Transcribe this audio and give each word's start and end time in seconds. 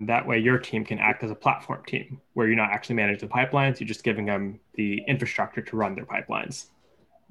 That 0.00 0.28
way, 0.28 0.38
your 0.38 0.58
team 0.58 0.84
can 0.84 1.00
act 1.00 1.24
as 1.24 1.32
a 1.32 1.34
platform 1.34 1.82
team 1.84 2.20
where 2.34 2.46
you're 2.46 2.54
not 2.54 2.70
actually 2.70 2.94
managing 2.94 3.28
the 3.28 3.34
pipelines, 3.34 3.80
you're 3.80 3.88
just 3.88 4.04
giving 4.04 4.26
them 4.26 4.60
the 4.74 5.02
infrastructure 5.08 5.60
to 5.60 5.76
run 5.76 5.96
their 5.96 6.06
pipelines. 6.06 6.66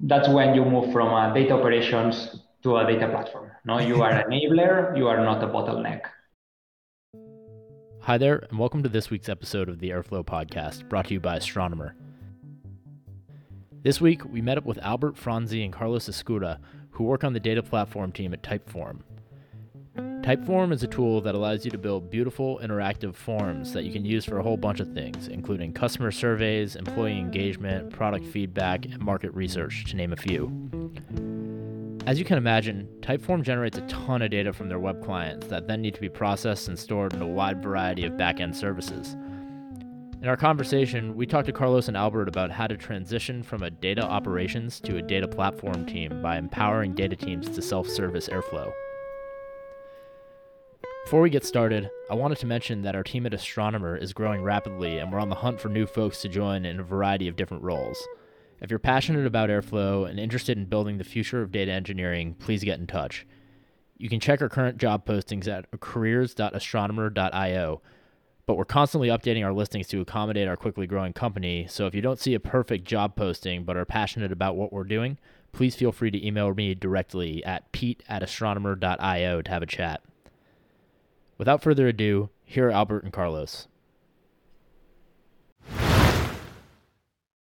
That's 0.00 0.28
when 0.28 0.54
you 0.54 0.66
move 0.66 0.92
from 0.92 1.08
a 1.08 1.32
data 1.32 1.54
operations 1.54 2.42
to 2.62 2.76
a 2.76 2.84
data 2.84 3.08
platform. 3.08 3.52
No, 3.64 3.78
you 3.78 4.02
are 4.02 4.10
an 4.10 4.30
enabler, 4.30 4.94
you 4.98 5.08
are 5.08 5.16
not 5.16 5.42
a 5.42 5.46
bottleneck. 5.46 6.02
Hi 8.02 8.18
there, 8.18 8.44
and 8.50 8.58
welcome 8.58 8.82
to 8.82 8.90
this 8.90 9.08
week's 9.08 9.30
episode 9.30 9.70
of 9.70 9.78
the 9.78 9.88
Airflow 9.88 10.22
podcast, 10.22 10.86
brought 10.90 11.06
to 11.06 11.14
you 11.14 11.20
by 11.20 11.36
Astronomer. 11.36 11.94
This 13.82 13.98
week, 13.98 14.26
we 14.26 14.42
met 14.42 14.58
up 14.58 14.66
with 14.66 14.78
Albert 14.82 15.16
Franzi 15.16 15.64
and 15.64 15.72
Carlos 15.72 16.06
Escura, 16.06 16.58
who 16.90 17.04
work 17.04 17.24
on 17.24 17.32
the 17.32 17.40
data 17.40 17.62
platform 17.62 18.12
team 18.12 18.34
at 18.34 18.42
Typeform. 18.42 19.00
Typeform 20.28 20.74
is 20.74 20.82
a 20.82 20.86
tool 20.86 21.22
that 21.22 21.34
allows 21.34 21.64
you 21.64 21.70
to 21.70 21.78
build 21.78 22.10
beautiful 22.10 22.60
interactive 22.62 23.14
forms 23.14 23.72
that 23.72 23.84
you 23.84 23.90
can 23.90 24.04
use 24.04 24.26
for 24.26 24.38
a 24.38 24.42
whole 24.42 24.58
bunch 24.58 24.78
of 24.78 24.92
things, 24.92 25.26
including 25.28 25.72
customer 25.72 26.10
surveys, 26.10 26.76
employee 26.76 27.18
engagement, 27.18 27.88
product 27.88 28.26
feedback, 28.26 28.84
and 28.84 29.00
market 29.00 29.32
research, 29.32 29.86
to 29.86 29.96
name 29.96 30.12
a 30.12 30.16
few. 30.16 30.52
As 32.06 32.18
you 32.18 32.26
can 32.26 32.36
imagine, 32.36 32.86
Typeform 33.00 33.42
generates 33.42 33.78
a 33.78 33.86
ton 33.86 34.20
of 34.20 34.30
data 34.30 34.52
from 34.52 34.68
their 34.68 34.78
web 34.78 35.02
clients 35.02 35.46
that 35.46 35.66
then 35.66 35.80
need 35.80 35.94
to 35.94 36.00
be 36.02 36.10
processed 36.10 36.68
and 36.68 36.78
stored 36.78 37.14
in 37.14 37.22
a 37.22 37.26
wide 37.26 37.62
variety 37.62 38.04
of 38.04 38.12
backend 38.12 38.54
services. 38.54 39.14
In 40.20 40.28
our 40.28 40.36
conversation, 40.36 41.16
we 41.16 41.24
talked 41.24 41.46
to 41.46 41.54
Carlos 41.54 41.88
and 41.88 41.96
Albert 41.96 42.28
about 42.28 42.50
how 42.50 42.66
to 42.66 42.76
transition 42.76 43.42
from 43.42 43.62
a 43.62 43.70
data 43.70 44.02
operations 44.02 44.78
to 44.80 44.98
a 44.98 45.02
data 45.02 45.26
platform 45.26 45.86
team 45.86 46.20
by 46.20 46.36
empowering 46.36 46.92
data 46.92 47.16
teams 47.16 47.48
to 47.48 47.62
self 47.62 47.88
service 47.88 48.28
Airflow. 48.28 48.70
Before 51.08 51.22
we 51.22 51.30
get 51.30 51.46
started, 51.46 51.88
I 52.10 52.14
wanted 52.14 52.36
to 52.40 52.46
mention 52.46 52.82
that 52.82 52.94
our 52.94 53.02
team 53.02 53.24
at 53.24 53.32
Astronomer 53.32 53.96
is 53.96 54.12
growing 54.12 54.42
rapidly 54.42 54.98
and 54.98 55.10
we're 55.10 55.20
on 55.20 55.30
the 55.30 55.36
hunt 55.36 55.58
for 55.58 55.70
new 55.70 55.86
folks 55.86 56.20
to 56.20 56.28
join 56.28 56.66
in 56.66 56.80
a 56.80 56.82
variety 56.82 57.28
of 57.28 57.34
different 57.34 57.62
roles. 57.62 58.06
If 58.60 58.68
you're 58.68 58.78
passionate 58.78 59.24
about 59.24 59.48
Airflow 59.48 60.06
and 60.06 60.20
interested 60.20 60.58
in 60.58 60.66
building 60.66 60.98
the 60.98 61.04
future 61.04 61.40
of 61.40 61.50
data 61.50 61.72
engineering, 61.72 62.34
please 62.34 62.62
get 62.62 62.78
in 62.78 62.86
touch. 62.86 63.26
You 63.96 64.10
can 64.10 64.20
check 64.20 64.42
our 64.42 64.50
current 64.50 64.76
job 64.76 65.06
postings 65.06 65.48
at 65.48 65.64
careers.astronomer.io 65.80 67.80
but 68.44 68.58
we're 68.58 68.66
constantly 68.66 69.08
updating 69.08 69.46
our 69.46 69.54
listings 69.54 69.88
to 69.88 70.02
accommodate 70.02 70.46
our 70.46 70.58
quickly 70.58 70.86
growing 70.86 71.14
company. 71.14 71.66
So 71.70 71.86
if 71.86 71.94
you 71.94 72.02
don't 72.02 72.20
see 72.20 72.34
a 72.34 72.40
perfect 72.40 72.84
job 72.84 73.16
posting 73.16 73.64
but 73.64 73.78
are 73.78 73.86
passionate 73.86 74.30
about 74.30 74.56
what 74.56 74.74
we're 74.74 74.84
doing, 74.84 75.16
please 75.52 75.74
feel 75.74 75.90
free 75.90 76.10
to 76.10 76.26
email 76.26 76.52
me 76.52 76.74
directly 76.74 77.42
at 77.44 77.72
pete 77.72 78.02
at 78.10 78.22
astronomer.io 78.22 79.40
to 79.40 79.50
have 79.50 79.62
a 79.62 79.66
chat. 79.66 80.02
Without 81.38 81.62
further 81.62 81.86
ado, 81.86 82.30
here 82.44 82.66
are 82.66 82.72
Albert 82.72 83.04
and 83.04 83.12
Carlos. 83.12 83.68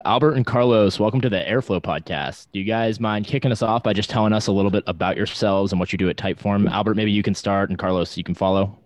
Albert 0.05 0.33
and 0.33 0.45
Carlos, 0.45 0.99
welcome 0.99 1.21
to 1.21 1.31
the 1.31 1.37
Airflow 1.37 1.81
podcast. 1.81 2.49
Do 2.53 2.59
you 2.59 2.65
guys 2.65 2.99
mind 2.99 3.29
kicking 3.29 3.53
us 3.53 3.63
off 3.63 3.85
by 3.85 3.93
just 3.93 4.11
telling 4.11 4.33
us 4.33 4.49
a 4.49 4.53
little 4.53 4.73
bit 4.73 4.83
about 4.89 5.17
yourselves 5.17 5.71
and 5.71 5.79
what 5.79 5.93
you 5.93 5.99
do 5.99 6.09
at 6.09 6.17
Typeform? 6.17 6.69
Albert, 6.69 6.97
maybe 6.97 7.13
you 7.13 7.23
can 7.23 7.37
start, 7.37 7.71
and 7.71 7.79
Carlos, 7.79 8.17
you 8.17 8.25
can 8.25 8.35
follow. 8.35 8.77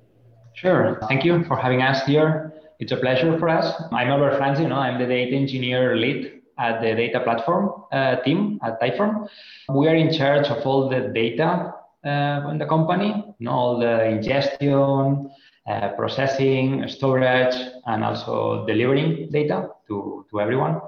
Sure. 0.53 0.98
Thank 1.09 1.25
you 1.25 1.45
for 1.45 1.57
having 1.57 1.81
us 1.81 2.05
here. 2.05 2.53
It's 2.79 2.92
a 2.92 2.97
pleasure 2.98 3.39
for 3.39 3.48
us. 3.48 3.83
I'm 3.92 4.09
Albert 4.09 4.37
Franzi. 4.37 4.64
You 4.64 4.69
know, 4.69 4.77
I'm 4.77 5.01
the 5.01 5.07
data 5.07 5.35
engineer 5.35 5.97
lead 5.97 6.42
at 6.59 6.83
the 6.83 6.95
data 6.95 7.20
platform 7.20 7.85
uh, 7.91 8.17
team 8.17 8.61
at 8.62 8.79
Typeform. 8.83 9.29
We 9.70 9.89
are 9.89 9.97
in 9.97 10.12
charge 10.12 10.48
of 10.48 10.67
all 10.67 10.91
the 10.91 11.11
data 11.14 11.73
in 12.05 12.59
the 12.59 12.67
company, 12.67 13.09
you 13.39 13.45
know, 13.45 13.53
all 13.53 13.79
the 13.79 14.05
ingestion, 14.06 15.31
uh, 15.67 15.89
processing, 15.91 16.89
storage, 16.89 17.55
and 17.87 18.05
also 18.05 18.65
delivering 18.67 19.29
data 19.31 19.69
to, 19.87 20.25
to 20.31 20.41
everyone. 20.41 20.81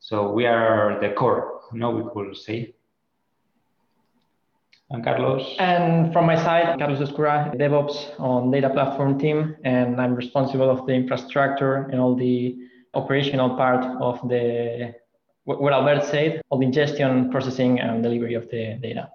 So 0.00 0.30
we 0.32 0.46
are 0.46 0.98
the 1.00 1.10
core, 1.10 1.60
you 1.72 1.80
know, 1.80 1.90
we 1.90 2.02
could 2.12 2.36
say. 2.36 2.74
And 4.90 5.04
Carlos. 5.04 5.56
And 5.58 6.12
from 6.12 6.24
my 6.26 6.36
side, 6.36 6.78
Carlos 6.78 7.00
Escura, 7.00 7.54
DevOps 7.56 8.18
on 8.18 8.50
data 8.50 8.70
platform 8.70 9.18
team, 9.18 9.56
and 9.64 10.00
I'm 10.00 10.14
responsible 10.14 10.70
of 10.70 10.86
the 10.86 10.94
infrastructure 10.94 11.88
and 11.90 12.00
all 12.00 12.14
the 12.14 12.56
operational 12.94 13.50
part 13.56 13.84
of 14.00 14.26
the 14.28 14.94
what 15.44 15.72
Albert 15.72 16.04
said, 16.04 16.42
all 16.50 16.58
the 16.58 16.66
ingestion, 16.66 17.30
processing, 17.30 17.80
and 17.80 18.02
delivery 18.02 18.34
of 18.34 18.50
the 18.50 18.78
data. 18.82 19.10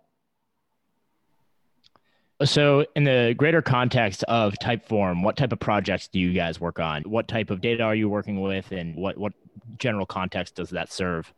So, 2.45 2.85
in 2.95 3.03
the 3.03 3.33
greater 3.37 3.61
context 3.61 4.23
of 4.23 4.53
Typeform, 4.61 5.23
what 5.23 5.37
type 5.37 5.53
of 5.53 5.59
projects 5.59 6.07
do 6.07 6.19
you 6.19 6.33
guys 6.33 6.59
work 6.59 6.79
on? 6.79 7.03
What 7.03 7.27
type 7.27 7.49
of 7.49 7.61
data 7.61 7.83
are 7.83 7.95
you 7.95 8.09
working 8.09 8.41
with, 8.41 8.71
and 8.71 8.95
what 8.95 9.17
what 9.17 9.33
general 9.77 10.05
context 10.05 10.55
does 10.55 10.69
that 10.71 10.91
serve? 10.91 11.31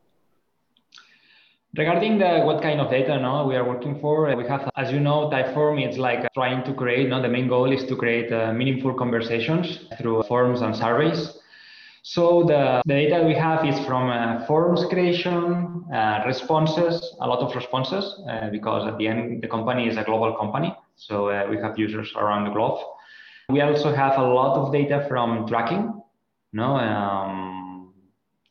Regarding 1.77 2.17
the, 2.17 2.39
what 2.45 2.61
kind 2.61 2.79
of 2.79 2.89
data 2.89 3.19
no, 3.19 3.45
we 3.45 3.55
are 3.55 3.67
working 3.67 3.99
for, 3.99 4.33
we 4.35 4.47
have, 4.47 4.71
as 4.77 4.93
you 4.93 4.99
know, 5.01 5.29
Typeform, 5.29 5.85
it's 5.85 5.97
like 5.97 6.31
trying 6.33 6.63
to 6.63 6.73
create, 6.73 7.09
no, 7.09 7.21
the 7.21 7.27
main 7.27 7.49
goal 7.49 7.69
is 7.69 7.83
to 7.85 7.97
create 7.97 8.31
uh, 8.31 8.53
meaningful 8.53 8.93
conversations 8.93 9.79
through 9.97 10.23
forms 10.23 10.61
and 10.61 10.73
surveys. 10.73 11.37
So 12.03 12.43
the, 12.43 12.81
the 12.85 12.93
data 12.93 13.25
we 13.25 13.33
have 13.33 13.65
is 13.65 13.77
from 13.85 14.09
uh, 14.09 14.45
forms 14.45 14.85
creation, 14.85 15.83
uh, 15.93 16.23
responses, 16.25 17.13
a 17.19 17.27
lot 17.27 17.39
of 17.39 17.53
responses, 17.53 18.21
uh, 18.29 18.49
because 18.51 18.87
at 18.87 18.97
the 18.97 19.09
end, 19.09 19.43
the 19.43 19.47
company 19.49 19.89
is 19.89 19.97
a 19.97 20.03
global 20.03 20.33
company. 20.37 20.73
So 20.95 21.29
uh, 21.29 21.47
we 21.49 21.57
have 21.57 21.77
users 21.77 22.13
around 22.15 22.45
the 22.45 22.51
globe. 22.51 22.79
We 23.49 23.61
also 23.61 23.93
have 23.93 24.17
a 24.17 24.23
lot 24.23 24.57
of 24.57 24.71
data 24.73 25.05
from 25.07 25.47
tracking, 25.47 26.01
no, 26.51 26.77
um, 26.77 27.93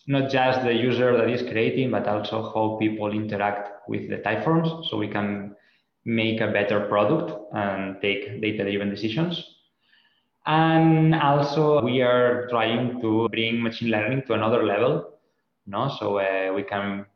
not 0.06 0.31
just 0.31 0.62
the 0.62 0.72
user 0.72 1.16
that 1.16 1.28
is 1.28 1.43
creating, 1.43 1.91
but 1.91 2.06
also 2.06 2.43
how 2.43 2.77
people 2.78 3.10
interact 3.12 3.88
with 3.88 4.09
the 4.09 4.19
typeforms 4.19 4.88
so 4.88 4.97
we 4.97 5.09
can 5.09 5.56
make 6.05 6.41
a 6.41 6.53
better 6.53 6.87
product 6.87 7.32
and 7.55 8.00
take 8.03 8.41
data-driven 8.41 8.91
decisions. 8.91 9.43
And 10.47 11.15
also 11.15 11.82
we 11.82 12.03
are 12.03 12.47
trying 12.50 13.00
to 13.00 13.28
bring 13.31 13.62
machine 13.62 13.91
learning 13.91 14.25
to 14.26 14.34
another 14.34 14.62
level, 14.62 15.15
no? 15.66 15.91
so 15.99 16.19
uh, 16.19 16.53
we 16.55 16.62
can, 16.62 17.06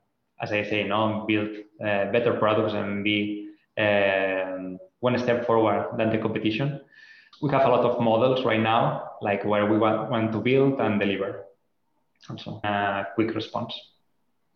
as 0.40 0.50
I 0.52 0.64
say, 0.64 0.84
no, 0.84 1.26
build 1.28 1.50
uh, 1.80 2.10
better 2.10 2.34
products 2.38 2.72
and 2.72 3.04
be 3.04 3.50
uh, 3.76 4.78
one 5.00 5.18
step 5.18 5.46
forward 5.46 5.96
than 5.96 6.10
the 6.10 6.18
competition. 6.18 6.80
We 7.40 7.50
have 7.50 7.66
a 7.66 7.68
lot 7.68 7.84
of 7.84 8.00
models 8.00 8.44
right 8.44 8.60
now, 8.60 9.12
like 9.22 9.44
where 9.44 9.66
we 9.66 9.78
want, 9.78 10.10
want 10.10 10.32
to 10.32 10.38
build 10.40 10.80
and 10.80 10.98
deliver 10.98 11.44
also 12.28 12.60
uh, 12.64 13.04
quick 13.14 13.34
response. 13.34 13.74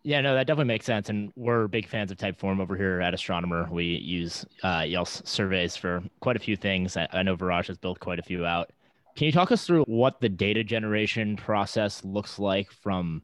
Yeah, 0.03 0.19
no, 0.19 0.35
that 0.35 0.47
definitely 0.47 0.67
makes 0.67 0.85
sense. 0.85 1.09
And 1.09 1.31
we're 1.35 1.67
big 1.67 1.87
fans 1.87 2.11
of 2.11 2.17
Typeform 2.17 2.59
over 2.59 2.75
here 2.75 2.99
at 2.99 3.13
Astronomer. 3.13 3.69
We 3.71 3.85
use 3.85 4.45
uh, 4.61 4.83
YELS 4.85 5.21
surveys 5.23 5.77
for 5.77 6.03
quite 6.19 6.35
a 6.35 6.39
few 6.39 6.57
things. 6.57 6.97
I, 6.97 7.07
I 7.13 7.23
know 7.23 7.37
Viraj 7.37 7.67
has 7.67 7.77
built 7.77 7.99
quite 8.01 8.19
a 8.19 8.23
few 8.23 8.45
out. 8.45 8.71
Can 9.15 9.27
you 9.27 9.31
talk 9.31 9.51
us 9.51 9.65
through 9.65 9.83
what 9.83 10.19
the 10.19 10.27
data 10.27 10.63
generation 10.63 11.37
process 11.37 12.03
looks 12.03 12.37
like 12.37 12.69
from 12.71 13.21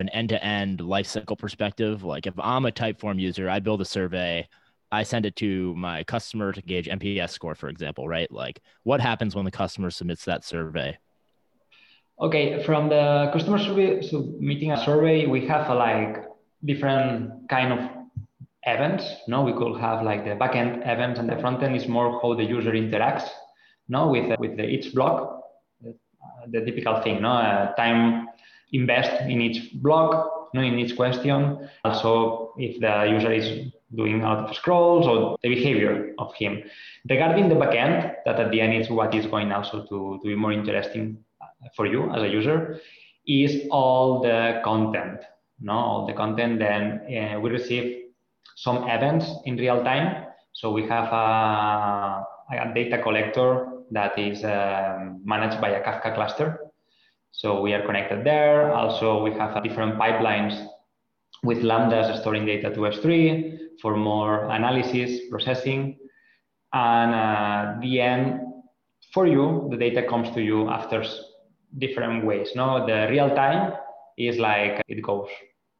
an 0.00 0.08
end-to-end 0.08 0.80
lifecycle 0.80 1.38
perspective? 1.38 2.02
Like 2.02 2.26
if 2.26 2.34
I'm 2.38 2.66
a 2.66 2.72
Typeform 2.72 3.20
user, 3.20 3.48
I 3.48 3.60
build 3.60 3.80
a 3.80 3.84
survey, 3.84 4.48
I 4.92 5.02
send 5.02 5.26
it 5.26 5.36
to 5.36 5.74
my 5.74 6.04
customer 6.04 6.52
to 6.52 6.62
gauge 6.62 6.88
NPS 6.88 7.30
score, 7.30 7.54
for 7.54 7.68
example, 7.68 8.08
right? 8.08 8.30
Like 8.30 8.60
what 8.84 9.00
happens 9.00 9.34
when 9.34 9.44
the 9.44 9.50
customer 9.50 9.90
submits 9.90 10.24
that 10.24 10.44
survey? 10.44 10.96
Okay, 12.20 12.62
from 12.64 12.88
the 12.88 13.30
customer 13.32 13.58
survey, 13.58 14.00
submitting 14.00 14.72
a 14.72 14.82
survey, 14.84 15.26
we 15.26 15.46
have 15.46 15.68
a, 15.68 15.74
like 15.74 16.24
different 16.64 17.48
kind 17.50 17.72
of 17.72 17.90
events. 18.62 19.04
No, 19.28 19.42
we 19.42 19.52
could 19.52 19.78
have 19.78 20.02
like 20.02 20.24
the 20.24 20.30
backend 20.30 20.78
events, 20.88 21.20
and 21.20 21.28
the 21.28 21.36
front 21.36 21.62
end 21.62 21.76
is 21.76 21.86
more 21.88 22.18
how 22.22 22.34
the 22.34 22.44
user 22.44 22.72
interacts. 22.72 23.28
No, 23.88 24.08
with 24.08 24.38
with 24.38 24.56
the, 24.56 24.64
each 24.64 24.94
block, 24.94 25.42
the, 25.82 25.94
the 26.50 26.64
typical 26.64 27.02
thing. 27.02 27.20
No, 27.20 27.32
uh, 27.32 27.74
time 27.74 28.28
invest 28.72 29.20
in 29.22 29.42
each 29.42 29.74
block, 29.74 30.35
in 30.62 30.78
each 30.78 30.96
question. 30.96 31.68
Also, 31.84 32.52
if 32.56 32.80
the 32.80 33.10
user 33.10 33.32
is 33.32 33.72
doing 33.94 34.22
a 34.22 34.24
lot 34.24 34.50
of 34.50 34.56
scrolls 34.56 35.06
or 35.06 35.36
the 35.42 35.48
behavior 35.48 36.12
of 36.18 36.34
him. 36.34 36.62
Regarding 37.08 37.48
the 37.48 37.54
backend, 37.54 38.14
that 38.24 38.40
at 38.40 38.50
the 38.50 38.60
end 38.60 38.74
is 38.74 38.90
what 38.90 39.14
is 39.14 39.26
going 39.26 39.52
also 39.52 39.84
to, 39.84 40.18
to 40.22 40.24
be 40.24 40.34
more 40.34 40.52
interesting 40.52 41.18
for 41.74 41.86
you 41.86 42.10
as 42.12 42.22
a 42.22 42.28
user 42.28 42.80
is 43.26 43.66
all 43.70 44.20
the 44.22 44.60
content. 44.64 45.20
No, 45.60 45.72
all 45.72 46.06
the 46.06 46.12
content. 46.12 46.58
Then 46.58 47.00
uh, 47.06 47.40
we 47.40 47.50
receive 47.50 48.04
some 48.56 48.88
events 48.88 49.26
in 49.44 49.56
real 49.56 49.82
time. 49.82 50.26
So 50.52 50.72
we 50.72 50.82
have 50.86 51.12
a, 51.12 52.24
a 52.52 52.72
data 52.74 53.02
collector 53.02 53.68
that 53.90 54.18
is 54.18 54.44
um, 54.44 55.22
managed 55.24 55.60
by 55.60 55.70
a 55.70 55.82
Kafka 55.82 56.14
cluster. 56.14 56.60
So 57.36 57.60
we 57.60 57.74
are 57.74 57.84
connected 57.84 58.24
there. 58.24 58.72
Also, 58.72 59.22
we 59.22 59.30
have 59.32 59.62
different 59.62 59.98
pipelines 59.98 60.66
with 61.42 61.58
lambdas 61.58 62.18
storing 62.22 62.46
data 62.46 62.70
to 62.70 62.80
S3 62.80 63.58
for 63.82 63.94
more 63.94 64.48
analysis, 64.48 65.20
processing. 65.30 65.98
And 66.72 67.14
uh, 67.14 67.80
the 67.82 68.00
end, 68.00 68.40
for 69.12 69.26
you, 69.26 69.68
the 69.70 69.76
data 69.76 70.08
comes 70.08 70.34
to 70.34 70.40
you 70.40 70.70
after 70.70 71.04
different 71.76 72.24
ways. 72.24 72.52
No, 72.56 72.86
the 72.86 73.06
real 73.10 73.28
time 73.34 73.74
is 74.16 74.38
like 74.38 74.82
it 74.88 75.02
goes 75.02 75.28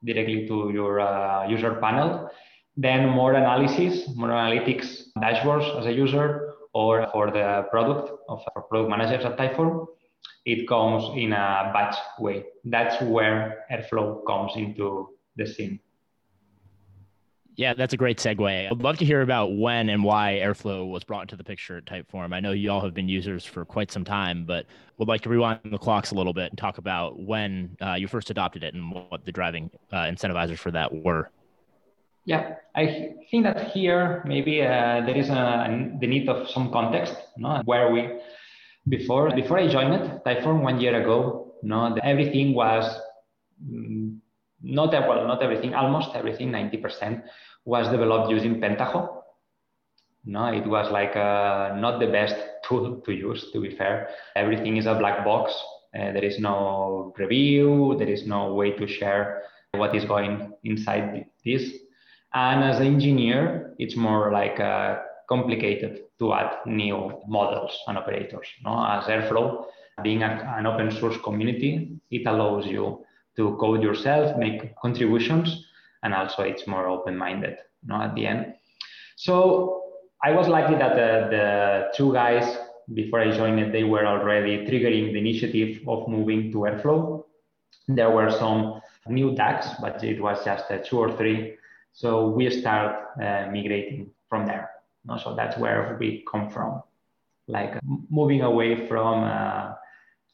directly 0.04 0.46
to 0.48 0.70
your 0.74 1.00
uh, 1.00 1.48
user 1.48 1.76
panel. 1.76 2.28
Then 2.76 3.08
more 3.08 3.32
analysis, 3.32 4.06
more 4.14 4.28
analytics 4.28 5.04
dashboards 5.16 5.78
as 5.80 5.86
a 5.86 5.92
user, 5.92 6.52
or 6.74 7.08
for 7.12 7.30
the 7.30 7.64
product 7.70 8.10
of 8.28 8.42
for 8.52 8.62
product 8.64 8.90
managers 8.90 9.24
at 9.24 9.38
Typeform, 9.38 9.86
it 10.44 10.68
comes 10.68 11.04
in 11.16 11.32
a 11.32 11.70
batch 11.72 11.96
way. 12.18 12.44
That's 12.64 13.00
where 13.02 13.64
Airflow 13.70 14.24
comes 14.26 14.52
into 14.56 15.10
the 15.36 15.46
scene. 15.46 15.80
Yeah, 17.56 17.72
that's 17.72 17.94
a 17.94 17.96
great 17.96 18.18
segue. 18.18 18.70
I'd 18.70 18.82
love 18.82 18.98
to 18.98 19.04
hear 19.06 19.22
about 19.22 19.56
when 19.56 19.88
and 19.88 20.04
why 20.04 20.40
Airflow 20.42 20.90
was 20.90 21.04
brought 21.04 21.22
into 21.22 21.36
the 21.36 21.44
picture 21.44 21.78
at 21.78 21.86
Typeform. 21.86 22.34
I 22.34 22.40
know 22.40 22.52
you 22.52 22.70
all 22.70 22.82
have 22.82 22.92
been 22.92 23.08
users 23.08 23.46
for 23.46 23.64
quite 23.64 23.90
some 23.90 24.04
time, 24.04 24.44
but 24.44 24.66
would 24.98 25.08
like 25.08 25.22
to 25.22 25.30
rewind 25.30 25.60
the 25.64 25.78
clocks 25.78 26.10
a 26.10 26.14
little 26.14 26.34
bit 26.34 26.50
and 26.50 26.58
talk 26.58 26.76
about 26.76 27.18
when 27.18 27.74
uh, 27.80 27.94
you 27.94 28.08
first 28.08 28.28
adopted 28.28 28.62
it 28.62 28.74
and 28.74 28.92
what 28.92 29.24
the 29.24 29.32
driving 29.32 29.70
uh, 29.90 30.02
incentivizers 30.02 30.58
for 30.58 30.70
that 30.70 30.92
were. 30.94 31.30
Yeah, 32.26 32.56
I 32.74 33.14
think 33.30 33.44
that 33.44 33.68
here 33.68 34.22
maybe 34.26 34.60
uh, 34.60 35.00
there 35.06 35.16
is 35.16 35.30
a, 35.30 35.96
the 35.98 36.06
need 36.06 36.28
of 36.28 36.50
some 36.50 36.70
context. 36.70 37.14
No, 37.38 37.62
where 37.64 37.90
we 37.90 38.20
before 38.88 39.34
before 39.34 39.58
I 39.58 39.68
joined 39.68 39.94
it, 39.94 40.24
Typeform 40.24 40.62
one 40.62 40.80
year 40.80 41.00
ago. 41.00 41.54
No, 41.62 41.96
everything 42.02 42.54
was 42.54 42.84
mm, 43.64 44.18
not 44.62 44.92
well, 44.92 45.26
not 45.26 45.42
everything, 45.42 45.74
almost 45.74 46.10
everything, 46.14 46.50
ninety 46.50 46.76
percent 46.76 47.24
was 47.64 47.88
developed 47.88 48.30
using 48.30 48.60
Pentaho. 48.60 49.22
No, 50.24 50.46
it 50.46 50.66
was 50.66 50.90
like 50.90 51.16
uh, 51.16 51.76
not 51.76 52.00
the 52.00 52.06
best 52.06 52.36
tool 52.68 53.00
to 53.04 53.12
use. 53.12 53.50
To 53.52 53.60
be 53.60 53.76
fair, 53.76 54.08
everything 54.34 54.76
is 54.76 54.86
a 54.86 54.94
black 54.94 55.24
box. 55.24 55.52
Uh, 55.94 56.12
there 56.12 56.24
is 56.24 56.38
no 56.38 57.14
review. 57.16 57.96
There 57.98 58.08
is 58.08 58.26
no 58.26 58.54
way 58.54 58.72
to 58.72 58.86
share 58.86 59.42
what 59.72 59.94
is 59.94 60.04
going 60.04 60.52
inside 60.64 61.26
this 61.44 61.72
and 62.36 62.62
as 62.64 62.80
an 62.80 62.86
engineer, 62.86 63.74
it's 63.78 63.96
more 63.96 64.30
like 64.30 64.60
uh, 64.60 64.98
complicated 65.26 66.00
to 66.18 66.32
add 66.32 66.58
new 66.66 67.20
models 67.26 67.78
and 67.86 67.98
operators. 67.98 68.46
No? 68.64 68.84
As 68.86 69.04
Airflow, 69.04 69.64
being 70.02 70.22
a, 70.22 70.54
an 70.56 70.66
open 70.66 70.90
source 70.90 71.16
community, 71.22 71.98
it 72.10 72.26
allows 72.26 72.66
you 72.66 73.04
to 73.36 73.56
code 73.60 73.82
yourself, 73.82 74.36
make 74.36 74.74
contributions, 74.76 75.66
and 76.02 76.14
also 76.14 76.42
it's 76.42 76.66
more 76.66 76.88
open-minded 76.88 77.56
no, 77.84 78.02
at 78.02 78.14
the 78.14 78.26
end. 78.26 78.54
So 79.16 79.82
I 80.22 80.32
was 80.32 80.48
lucky 80.48 80.74
that 80.74 80.94
the, 80.96 81.36
the 81.36 81.92
two 81.94 82.12
guys 82.12 82.58
before 82.94 83.20
I 83.20 83.36
joined 83.36 83.58
it, 83.58 83.72
they 83.72 83.84
were 83.84 84.06
already 84.06 84.64
triggering 84.66 85.12
the 85.12 85.18
initiative 85.18 85.86
of 85.88 86.08
moving 86.08 86.52
to 86.52 86.58
Airflow. 86.58 87.24
There 87.88 88.10
were 88.10 88.30
some 88.30 88.80
new 89.08 89.34
DAGs, 89.34 89.66
but 89.80 90.02
it 90.02 90.20
was 90.20 90.44
just 90.44 90.70
uh, 90.70 90.78
two 90.78 90.98
or 90.98 91.16
three 91.16 91.56
so 91.96 92.28
we 92.28 92.50
start 92.50 92.94
uh, 93.18 93.48
migrating 93.50 94.10
from 94.28 94.44
there. 94.44 94.65
No? 95.06 95.18
So 95.18 95.34
that's 95.34 95.56
where 95.58 95.96
we 96.00 96.24
come 96.30 96.50
from, 96.50 96.82
like 97.48 97.78
moving 98.10 98.42
away 98.42 98.86
from 98.88 99.24
uh, 99.24 99.72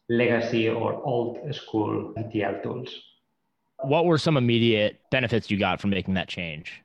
legacy 0.09 0.69
or 0.69 0.95
old 0.95 1.39
school 1.55 2.15
ETL 2.17 2.63
tools. 2.63 2.91
What 3.83 4.05
were 4.05 4.19
some 4.19 4.37
immediate 4.37 5.01
benefits 5.11 5.51
you 5.51 5.59
got 5.59 5.81
from 5.81 5.91
making 5.91 6.15
that 6.15 6.29
change? 6.29 6.83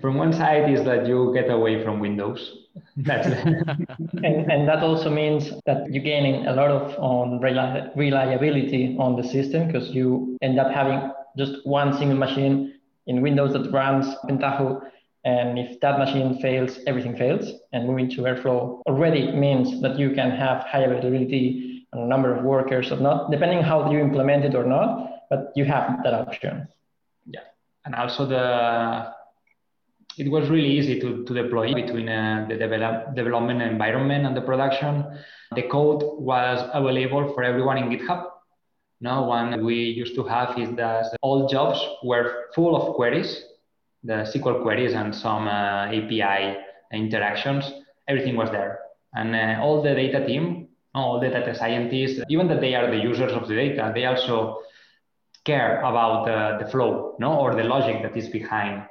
From 0.00 0.16
one 0.16 0.32
side 0.32 0.70
is 0.70 0.84
that 0.84 1.06
you 1.06 1.32
get 1.34 1.50
away 1.50 1.82
from 1.82 2.00
Windows. 2.00 2.68
That's 2.96 3.26
and, 3.26 4.52
and 4.52 4.68
that 4.68 4.82
also 4.82 5.10
means 5.10 5.52
that 5.66 5.92
you're 5.92 6.04
gaining 6.04 6.46
a 6.46 6.52
lot 6.52 6.70
of 6.70 6.96
on 6.98 7.40
reliability 7.40 8.96
on 8.98 9.16
the 9.16 9.24
system 9.28 9.66
because 9.66 9.90
you 9.90 10.38
end 10.40 10.58
up 10.58 10.72
having 10.72 11.10
just 11.36 11.66
one 11.66 11.96
single 11.98 12.16
machine 12.16 12.74
in 13.06 13.20
Windows 13.20 13.52
that 13.52 13.70
runs 13.70 14.06
Pentaho. 14.28 14.80
And 15.24 15.58
if 15.58 15.80
that 15.80 15.98
machine 15.98 16.38
fails, 16.40 16.78
everything 16.86 17.16
fails. 17.16 17.50
And 17.72 17.86
moving 17.86 18.08
to 18.10 18.22
Airflow 18.22 18.82
already 18.86 19.32
means 19.32 19.82
that 19.82 19.98
you 19.98 20.14
can 20.14 20.30
have 20.30 20.62
high 20.62 20.82
availability 20.82 21.86
on 21.92 22.00
a 22.02 22.06
number 22.06 22.34
of 22.34 22.44
workers 22.44 22.92
or 22.92 22.96
not, 22.96 23.30
depending 23.30 23.62
how 23.62 23.90
you 23.90 23.98
implement 23.98 24.44
it 24.44 24.54
or 24.54 24.64
not, 24.64 25.10
but 25.30 25.52
you 25.56 25.64
have 25.64 26.02
that 26.04 26.14
option. 26.14 26.68
Yeah. 27.26 27.40
And 27.84 27.94
also 27.94 28.26
the 28.26 29.12
it 30.18 30.28
was 30.30 30.50
really 30.50 30.68
easy 30.68 30.98
to, 31.00 31.24
to 31.24 31.34
deploy 31.34 31.72
between 31.72 32.08
uh, 32.08 32.44
the 32.48 32.56
develop, 32.56 33.14
development 33.14 33.62
environment 33.62 34.26
and 34.26 34.36
the 34.36 34.40
production. 34.40 35.04
The 35.54 35.62
code 35.62 36.02
was 36.18 36.58
available 36.74 37.32
for 37.34 37.44
everyone 37.44 37.78
in 37.78 37.88
GitHub. 37.88 38.26
Now, 39.00 39.28
one 39.28 39.64
we 39.64 39.76
used 39.76 40.16
to 40.16 40.24
have 40.24 40.58
is 40.58 40.74
that 40.74 41.16
all 41.22 41.48
jobs 41.48 41.80
were 42.02 42.46
full 42.52 42.74
of 42.74 42.96
queries, 42.96 43.44
the 44.04 44.28
SQL 44.32 44.62
queries 44.62 44.94
and 44.94 45.14
some 45.14 45.48
uh, 45.48 45.86
API 45.86 46.56
interactions. 46.92 47.70
Everything 48.06 48.36
was 48.36 48.50
there, 48.50 48.80
and 49.14 49.34
uh, 49.34 49.62
all 49.62 49.82
the 49.82 49.94
data 49.94 50.26
team, 50.26 50.68
all 50.94 51.20
the 51.20 51.28
data 51.28 51.54
scientists, 51.54 52.20
even 52.28 52.48
that 52.48 52.60
they 52.60 52.74
are 52.74 52.90
the 52.90 52.96
users 52.96 53.32
of 53.32 53.48
the 53.48 53.54
data, 53.54 53.92
they 53.94 54.06
also 54.06 54.60
care 55.44 55.78
about 55.80 56.28
uh, 56.28 56.58
the 56.58 56.70
flow, 56.70 57.16
no, 57.18 57.38
or 57.38 57.54
the 57.54 57.64
logic 57.64 58.02
that 58.02 58.16
is 58.16 58.28
behind 58.28 58.82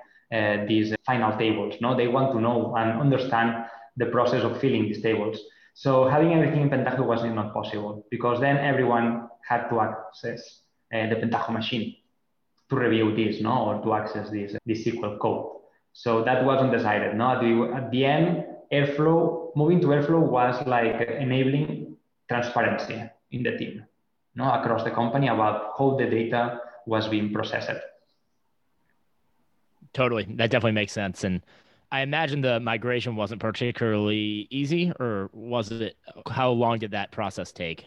these 0.67 0.93
final 1.05 1.31
tables. 1.37 1.75
No, 1.79 1.95
they 1.95 2.09
want 2.09 2.33
to 2.33 2.41
know 2.41 2.75
and 2.75 2.99
understand 2.99 3.65
the 3.95 4.07
process 4.07 4.43
of 4.43 4.59
filling 4.59 4.83
these 4.83 5.01
tables. 5.01 5.39
So 5.73 6.07
having 6.07 6.33
everything 6.33 6.61
in 6.61 6.69
Pentaho 6.69 7.05
was 7.05 7.23
not 7.23 7.53
possible 7.53 8.05
because 8.09 8.39
then 8.39 8.57
everyone 8.57 9.29
had 9.47 9.69
to 9.69 9.79
access 9.79 10.61
uh, 10.93 11.07
the 11.07 11.15
Pentaho 11.15 11.51
machine 11.51 11.95
to 12.69 12.75
review 12.75 13.15
this, 13.15 13.41
no, 13.41 13.65
or 13.65 13.81
to 13.81 13.93
access 13.93 14.29
this, 14.29 14.55
this 14.65 14.85
SQL 14.85 15.19
code. 15.19 15.57
So 15.93 16.23
that 16.23 16.45
wasn't 16.45 16.71
decided. 16.71 17.15
No, 17.15 17.31
at 17.31 17.41
the, 17.41 17.73
at 17.75 17.91
the 17.91 18.05
end, 18.05 18.45
Airflow, 18.71 19.55
moving 19.55 19.79
to 19.81 19.87
Airflow 19.87 20.19
was 20.19 20.65
like 20.67 21.09
enabling 21.09 21.95
transparency 22.29 23.01
in 23.31 23.43
the 23.43 23.57
team, 23.57 23.85
no, 24.35 24.51
across 24.51 24.83
the 24.83 24.91
company 24.91 25.27
about 25.27 25.73
how 25.77 25.95
the 25.97 26.05
data 26.05 26.59
was 26.85 27.07
being 27.07 27.33
processed. 27.33 27.71
Totally, 29.93 30.25
that 30.35 30.51
definitely 30.51 30.73
makes 30.73 30.91
sense. 30.91 31.23
And 31.23 31.41
I 31.91 32.01
imagine 32.01 32.41
the 32.41 32.59
migration 32.59 33.15
wasn't 33.15 33.41
particularly 33.41 34.47
easy, 34.49 34.91
or 34.99 35.29
was 35.33 35.71
it? 35.71 35.95
How 36.29 36.51
long 36.51 36.79
did 36.79 36.91
that 36.91 37.11
process 37.11 37.51
take? 37.51 37.85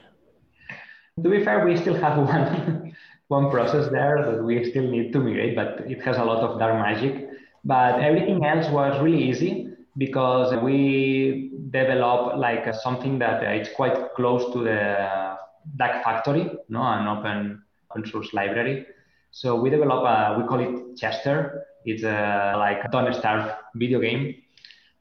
To 1.22 1.28
be 1.28 1.44
fair, 1.44 1.64
we 1.64 1.76
still 1.76 1.94
have 1.94 2.18
one 2.26 2.94
one 3.30 3.48
process 3.48 3.88
there 3.90 4.16
that 4.26 4.42
we 4.42 4.68
still 4.70 4.90
need 4.90 5.12
to 5.12 5.20
migrate, 5.20 5.54
but 5.54 5.80
it 5.88 6.02
has 6.02 6.16
a 6.16 6.24
lot 6.24 6.42
of 6.42 6.58
dark 6.58 6.74
magic. 6.74 7.28
But 7.64 8.00
everything 8.00 8.44
else 8.44 8.68
was 8.70 9.00
really 9.00 9.22
easy 9.22 9.68
because 9.96 10.52
we 10.64 11.52
developed 11.70 12.38
like 12.38 12.66
uh, 12.66 12.72
something 12.72 13.18
that 13.20 13.42
uh, 13.44 13.50
it's 13.50 13.70
quite 13.72 14.14
close 14.16 14.52
to 14.52 14.64
the 14.64 15.36
DAG 15.76 16.02
Factory, 16.02 16.50
no, 16.68 16.82
an 16.82 17.06
open 17.06 17.62
source 18.06 18.32
library. 18.32 18.86
So 19.30 19.60
we 19.60 19.70
develop 19.70 20.04
a, 20.04 20.36
we 20.36 20.48
call 20.48 20.58
it 20.58 20.96
Chester, 20.96 21.66
it's 21.84 22.02
uh, 22.02 22.52
a 22.54 22.58
like 22.58 22.90
Don't 22.90 23.14
Starve 23.14 23.54
video 23.76 24.00
game. 24.00 24.34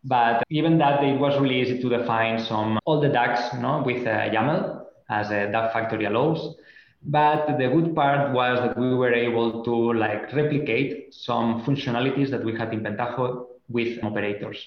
But 0.03 0.43
even 0.50 0.77
that, 0.77 1.03
it 1.03 1.19
was 1.19 1.39
really 1.41 1.59
easy 1.62 1.81
to 1.81 1.89
define 1.89 2.39
some 2.39 2.77
all 2.86 3.01
the 3.01 3.09
DAGs 3.09 3.59
know, 3.59 3.81
with 3.83 4.05
YAML 4.05 4.86
as 5.09 5.31
a 5.31 5.51
DAG 5.51 5.74
factory 5.74 6.05
allows. 6.05 6.55
But 7.01 7.58
the 7.58 7.70
good 7.70 7.96
part 7.96 8.34
was 8.34 8.60
that 8.60 8.77
we 8.77 8.94
were 8.94 9.13
able 9.13 9.63
to 9.63 9.94
like 9.94 10.34
replicate 10.34 11.13
some 11.13 11.63
functionalities 11.63 12.29
that 12.29 12.44
we 12.44 12.56
had 12.58 12.74
in 12.74 12.82
Pentaho 12.82 13.48
with 13.70 14.03
operators. 14.03 14.63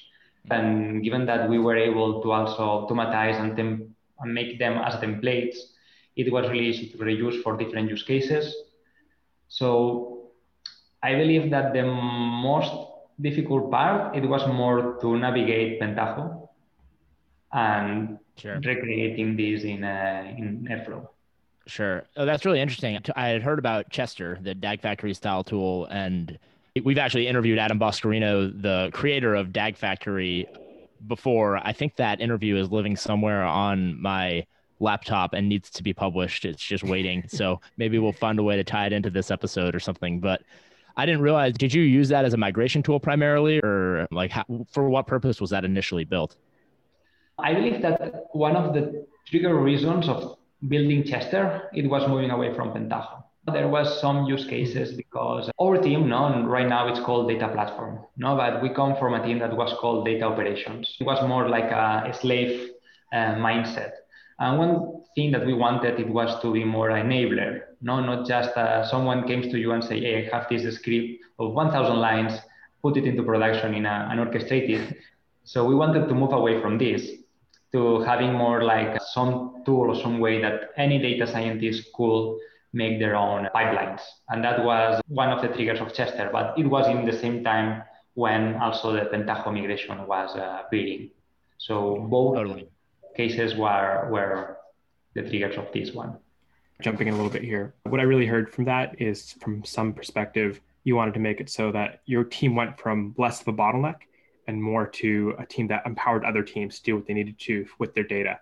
And 0.51 1.03
given 1.05 1.27
that 1.27 1.49
we 1.49 1.59
were 1.59 1.77
able 1.77 2.23
to 2.23 2.33
also 2.33 2.63
automatize 2.63 3.37
and, 3.37 3.57
tem- 3.57 3.95
and 4.21 4.35
make 4.35 4.59
them 4.59 4.79
as 4.79 4.95
templates, 4.95 5.57
it 6.17 6.33
was 6.33 6.49
really 6.49 6.67
easy 6.67 6.89
to 6.91 6.99
reuse 6.99 7.43
for 7.43 7.57
different 7.57 7.91
use 7.91 8.03
cases. 8.03 8.55
So 9.49 10.31
I 11.03 11.15
believe 11.15 11.51
that 11.51 11.73
the 11.73 11.85
most 11.85 12.73
difficult 13.21 13.71
part 13.71 14.17
it 14.17 14.27
was 14.27 14.47
more 14.49 14.99
to 15.01 15.17
navigate 15.19 15.81
Pentaho 15.81 16.49
and 17.53 18.19
sure. 18.37 18.59
recreating 18.65 19.37
this 19.37 19.65
in 19.65 19.85
uh, 19.85 20.25
in 20.37 20.67
Airflow. 20.71 21.07
Sure, 21.67 22.05
oh, 22.17 22.25
that's 22.25 22.45
really 22.45 22.61
interesting. 22.61 22.99
I 23.15 23.29
had 23.29 23.43
heard 23.43 23.59
about 23.59 23.89
Chester, 23.91 24.39
the 24.43 24.55
DAG 24.55 24.81
Factory 24.81 25.15
style 25.15 25.45
tool, 25.45 25.87
and 25.87 26.39
we've 26.85 26.99
actually 26.99 27.29
interviewed 27.29 27.59
Adam 27.59 27.79
Boscarino, 27.79 28.61
the 28.61 28.91
creator 28.93 29.35
of 29.35 29.53
DAG 29.53 29.77
Factory, 29.77 30.49
before. 31.07 31.59
I 31.59 31.73
think 31.73 31.97
that 31.97 32.21
interview 32.21 32.57
is 32.57 32.71
living 32.71 32.97
somewhere 32.97 33.43
on 33.43 34.01
my 34.01 34.47
laptop 34.81 35.33
and 35.33 35.49
needs 35.49 35.71
to 35.71 35.83
be 35.83 35.93
published. 35.93 36.45
It's 36.45 36.63
just 36.63 36.85
waiting. 36.85 37.25
so 37.29 37.61
maybe 37.77 37.99
we'll 37.99 38.13
find 38.13 38.39
a 38.39 38.43
way 38.43 38.57
to 38.57 38.65
tie 38.65 38.87
it 38.87 38.93
into 38.93 39.11
this 39.11 39.31
episode 39.31 39.75
or 39.75 39.81
something. 39.81 40.21
But 40.21 40.43
I 40.97 41.07
didn't 41.07 41.23
realize. 41.23 41.55
Did 41.55 41.73
you 41.73 41.83
use 41.83 42.09
that 42.11 42.25
as 42.25 42.35
a 42.35 42.37
migration 42.37 42.83
tool 42.83 43.01
primarily, 43.01 43.61
or 43.61 44.07
like 44.11 44.31
how, 44.31 44.45
for 44.71 44.89
what 44.89 45.07
purpose 45.07 45.41
was 45.41 45.51
that 45.51 45.65
initially 45.65 46.05
built? 46.05 46.37
I 47.39 47.55
believe 47.55 47.81
that 47.83 48.27
one 48.33 48.57
of 48.57 48.75
the 48.75 49.07
trigger 49.27 49.57
reasons 49.59 50.09
of 50.09 50.37
building 50.69 51.05
Chester, 51.05 51.69
it 51.73 51.89
was 51.89 52.09
moving 52.09 52.31
away 52.31 52.55
from 52.55 52.73
Pentaho. 52.73 53.23
There 53.53 53.69
was 53.69 54.01
some 54.01 54.27
use 54.27 54.47
cases 54.47 54.93
because 54.93 55.51
our 55.61 55.77
team, 55.79 56.09
no, 56.09 56.45
right 56.47 56.69
now 56.69 56.87
it's 56.87 57.01
called 57.01 57.29
data 57.29 57.49
platform, 57.49 57.99
no, 58.17 58.37
but 58.37 58.63
we 58.63 58.69
come 58.69 58.97
from 58.97 59.15
a 59.15 59.23
team 59.23 59.41
that 59.41 59.57
was 59.57 59.75
called 59.81 60.05
data 60.07 60.27
operations. 60.27 60.97
It 61.01 61.05
was 61.05 61.27
more 61.27 61.49
like 61.49 61.71
a, 61.73 62.17
slave 62.21 62.71
uh, 63.13 63.35
mindset. 63.35 63.91
And 64.39 64.59
one 64.59 65.03
thing 65.17 65.33
that 65.33 65.45
we 65.45 65.55
wanted 65.55 65.99
it 65.99 66.09
was 66.09 66.41
to 66.43 66.53
be 66.53 66.63
more 66.63 66.91
enabler, 66.91 67.63
no, 67.81 67.99
not 67.99 68.29
just 68.29 68.57
uh, 68.57 68.87
someone 68.87 69.27
comes 69.27 69.51
to 69.51 69.59
you 69.59 69.73
and 69.73 69.83
say, 69.83 70.01
hey, 70.01 70.31
I 70.31 70.37
have 70.37 70.49
this 70.49 70.77
script 70.77 71.25
of 71.41 71.53
1,000 71.53 71.97
lines, 71.97 72.39
put 72.81 72.97
it 72.97 73.05
into 73.05 73.25
production 73.25 73.75
in 73.75 73.87
a, 73.87 74.09
an 74.11 74.21
orchestrated. 74.21 74.97
So 75.43 75.65
we 75.65 75.75
wanted 75.75 76.07
to 76.07 76.15
move 76.15 76.33
away 76.33 76.61
from 76.61 76.79
this 76.79 77.11
to 77.73 78.01
having 78.03 78.33
more 78.33 78.63
like 78.63 79.01
some 79.13 79.63
tool 79.65 79.91
or 79.91 79.97
some 79.97 80.19
way 80.19 80.41
that 80.41 80.71
any 80.77 80.99
data 80.99 81.27
scientist 81.27 81.89
could 81.95 82.39
make 82.73 82.99
their 82.99 83.17
own 83.17 83.49
pipelines. 83.55 84.01
And 84.29 84.45
that 84.45 84.65
was 84.65 85.01
one 85.09 85.31
of 85.31 85.43
the 85.43 85.49
triggers 85.49 85.81
of 85.81 85.93
Chester, 85.95 86.29
but 86.33 86.59
it 86.59 86.67
was 86.67 86.87
in 86.89 87.05
the 87.05 87.13
same 87.13 87.43
time 87.45 87.83
when 88.15 88.57
also 88.57 88.93
the 88.93 89.07
Pentaho 89.11 89.53
migration 89.53 90.07
was 90.07 90.37
uh, 90.37 90.63
building. 90.71 91.11
So 91.59 92.07
both 92.11 92.37
totally. 92.37 92.69
cases 93.17 93.55
were, 93.55 94.09
were 94.11 94.59
the 95.15 95.23
triggers 95.23 95.57
of 95.57 95.73
this 95.73 95.93
one. 95.93 96.19
Jumping 96.83 97.09
in 97.09 97.15
a 97.15 97.17
little 97.17 97.33
bit 97.33 97.43
here, 97.43 97.75
what 97.85 98.01
I 98.01 98.05
really 98.05 98.27
heard 98.27 98.51
from 98.51 98.65
that 98.65 99.01
is 99.01 99.33
from 99.41 99.65
some 99.65 99.93
perspective, 99.93 100.61
you 100.85 100.97
wanted 100.97 101.15
to 101.15 101.21
make 101.21 101.41
it 101.41 101.49
so 101.49 101.71
that 101.73 102.01
your 102.07 102.25
team 102.25 102.57
went 102.57 102.79
from 102.79 103.15
less 103.17 103.41
of 103.41 103.49
a 103.49 103.53
bottleneck 103.53 103.97
and 104.47 104.63
more 104.63 104.87
to 104.87 105.35
a 105.39 105.47
team 105.47 105.67
that 105.69 105.83
empowered 105.87 106.25
other 106.25 106.43
teams 106.43 106.79
to 106.79 106.83
do 106.85 106.97
what 106.97 107.07
they 107.07 107.15
needed 107.15 107.39
to 107.41 107.67
with 107.79 107.95
their 107.95 108.05
data. 108.05 108.41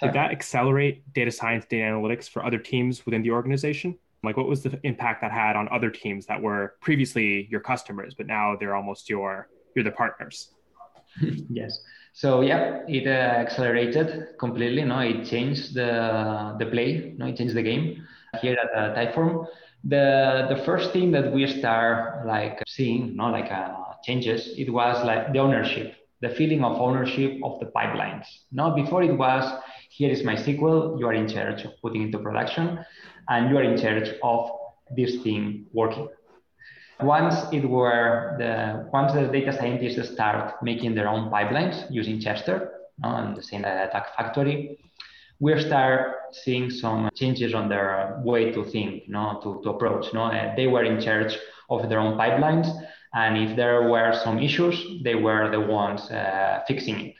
Did 0.00 0.12
that 0.12 0.30
accelerate 0.30 1.12
data 1.12 1.32
science, 1.32 1.64
data 1.68 1.84
analytics 1.84 2.28
for 2.28 2.44
other 2.44 2.58
teams 2.58 3.04
within 3.04 3.22
the 3.22 3.32
organization? 3.32 3.98
Like, 4.22 4.36
what 4.36 4.48
was 4.48 4.62
the 4.62 4.78
impact 4.84 5.22
that 5.22 5.32
had 5.32 5.56
on 5.56 5.68
other 5.70 5.90
teams 5.90 6.26
that 6.26 6.40
were 6.40 6.74
previously 6.80 7.48
your 7.50 7.60
customers, 7.60 8.14
but 8.14 8.26
now 8.26 8.56
they're 8.58 8.76
almost 8.76 9.08
your 9.08 9.48
you're 9.74 9.84
the 9.84 9.90
partners? 9.90 10.54
yes. 11.50 11.80
So 12.12 12.40
yeah, 12.40 12.82
it 12.88 13.06
uh, 13.06 13.10
accelerated 13.10 14.38
completely. 14.38 14.84
No, 14.84 15.00
it 15.00 15.24
changed 15.24 15.74
the 15.74 16.56
the 16.58 16.66
play. 16.66 17.14
No, 17.16 17.26
it 17.26 17.36
changed 17.36 17.54
the 17.54 17.62
game 17.62 18.06
here 18.40 18.56
at 18.56 18.70
uh, 18.76 18.94
Typeform. 18.94 19.46
The 19.84 20.46
the 20.48 20.56
first 20.64 20.92
thing 20.92 21.12
that 21.12 21.32
we 21.32 21.46
start 21.46 22.26
like 22.26 22.60
seeing, 22.66 23.14
no, 23.14 23.30
like 23.30 23.50
uh, 23.52 23.77
changes, 24.02 24.54
it 24.56 24.72
was 24.72 25.04
like 25.04 25.32
the 25.32 25.38
ownership, 25.38 25.94
the 26.20 26.30
feeling 26.30 26.64
of 26.64 26.80
ownership 26.80 27.38
of 27.44 27.58
the 27.60 27.66
pipelines. 27.66 28.26
Now, 28.52 28.74
before 28.74 29.02
it 29.02 29.16
was 29.16 29.44
here 29.90 30.10
is 30.10 30.22
my 30.24 30.34
SQL, 30.34 30.98
you 30.98 31.06
are 31.06 31.14
in 31.14 31.28
charge 31.28 31.62
of 31.64 31.72
putting 31.82 32.02
into 32.02 32.18
production, 32.18 32.84
and 33.28 33.50
you 33.50 33.58
are 33.58 33.62
in 33.62 33.76
charge 33.80 34.10
of 34.22 34.50
this 34.96 35.22
thing 35.22 35.66
working. 35.72 36.08
Once 37.00 37.36
it 37.52 37.64
were 37.68 38.34
the 38.38 38.88
once 38.92 39.12
the 39.12 39.26
data 39.26 39.52
scientists 39.52 40.12
start 40.12 40.60
making 40.62 40.94
their 40.94 41.08
own 41.08 41.30
pipelines 41.30 41.86
using 41.90 42.18
Chester 42.20 42.72
no, 42.98 43.14
and 43.14 43.36
the 43.36 43.42
same 43.42 43.64
attack 43.64 44.16
factory, 44.16 44.78
we 45.40 45.58
start 45.60 46.16
seeing 46.32 46.70
some 46.70 47.08
changes 47.14 47.54
on 47.54 47.68
their 47.68 48.20
way 48.24 48.50
to 48.50 48.64
think, 48.64 49.08
know, 49.08 49.40
to, 49.42 49.60
to 49.62 49.70
approach. 49.70 50.12
Uh, 50.14 50.54
they 50.56 50.66
were 50.66 50.84
in 50.84 51.00
charge 51.00 51.38
of 51.70 51.88
their 51.88 52.00
own 52.00 52.18
pipelines, 52.18 52.66
and 53.14 53.36
if 53.38 53.56
there 53.56 53.88
were 53.88 54.12
some 54.24 54.38
issues, 54.38 55.02
they 55.02 55.14
were 55.14 55.50
the 55.50 55.60
ones 55.60 56.10
uh, 56.10 56.62
fixing 56.66 57.00
it. 57.00 57.14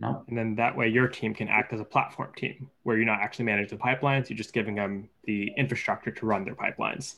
No? 0.00 0.22
And 0.28 0.36
then 0.36 0.54
that 0.56 0.76
way 0.76 0.88
your 0.88 1.08
team 1.08 1.32
can 1.34 1.48
act 1.48 1.72
as 1.72 1.80
a 1.80 1.84
platform 1.84 2.30
team 2.36 2.70
where 2.82 2.96
you're 2.96 3.06
not 3.06 3.20
actually 3.20 3.46
managing 3.46 3.78
the 3.78 3.82
pipelines, 3.82 4.28
you're 4.28 4.36
just 4.36 4.52
giving 4.52 4.74
them 4.74 5.08
the 5.24 5.50
infrastructure 5.56 6.10
to 6.10 6.26
run 6.26 6.44
their 6.44 6.54
pipelines. 6.54 7.16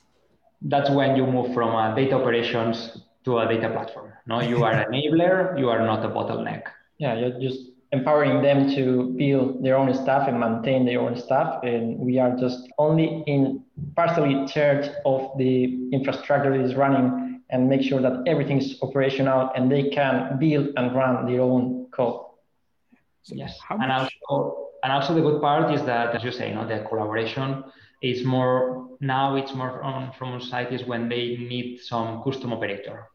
That's 0.62 0.90
when 0.90 1.16
you 1.16 1.26
move 1.26 1.54
from 1.54 1.75
a 1.75 1.95
data 1.95 2.16
operations 2.16 3.02
to 3.25 3.38
a 3.38 3.49
data 3.49 3.71
platform. 3.71 4.12
No, 4.26 4.40
you 4.40 4.62
are 4.64 4.73
an 4.73 4.92
enabler, 4.92 5.59
you 5.59 5.68
are 5.71 5.85
not 5.85 6.04
a 6.04 6.09
bottleneck. 6.09 6.62
Yeah, 6.99 7.18
you're 7.18 7.40
just 7.40 7.71
empowering 7.90 8.42
them 8.42 8.68
to 8.75 9.14
build 9.16 9.64
their 9.64 9.76
own 9.76 9.92
stuff 9.95 10.28
and 10.28 10.38
maintain 10.38 10.85
their 10.85 11.00
own 11.00 11.16
stuff. 11.16 11.62
And 11.64 11.99
we 11.99 12.18
are 12.18 12.37
just 12.37 12.68
only 12.78 13.25
in 13.26 13.64
partially 13.97 14.47
charge 14.47 14.88
of 15.04 15.37
the 15.38 15.88
infrastructure 15.92 16.50
that 16.57 16.64
is 16.64 16.75
running 16.75 17.27
and 17.50 17.69
make 17.69 17.83
sure 17.83 18.00
that 18.00 18.23
everything 18.26 18.59
is 18.59 18.78
operational 18.83 19.50
and 19.55 19.71
they 19.71 19.88
can 19.90 20.38
build 20.38 20.69
and 20.76 20.95
run 20.95 21.26
their 21.26 21.40
own 21.40 21.87
code. 21.90 22.21
So 23.23 23.35
yes, 23.35 23.59
and 23.71 23.90
also 23.93 24.69
and 24.83 24.93
also 24.93 25.14
the 25.14 25.21
good 25.21 25.40
part 25.40 25.75
is 25.75 25.83
that, 25.85 26.14
as 26.14 26.23
you 26.23 26.31
say, 26.31 26.49
you 26.50 26.55
know, 26.55 26.67
the 26.67 26.85
collaboration 26.88 27.64
is 28.02 28.25
more 28.25 28.88
now. 29.00 29.37
It's 29.37 29.55
more 29.55 29.83
on 29.83 30.12
from 30.12 30.40
site 30.40 30.73
is 30.73 30.85
when 30.85 31.09
they 31.09 31.37
need 31.37 31.81
some 31.81 32.23
custom 32.23 32.52
operator. 32.52 33.09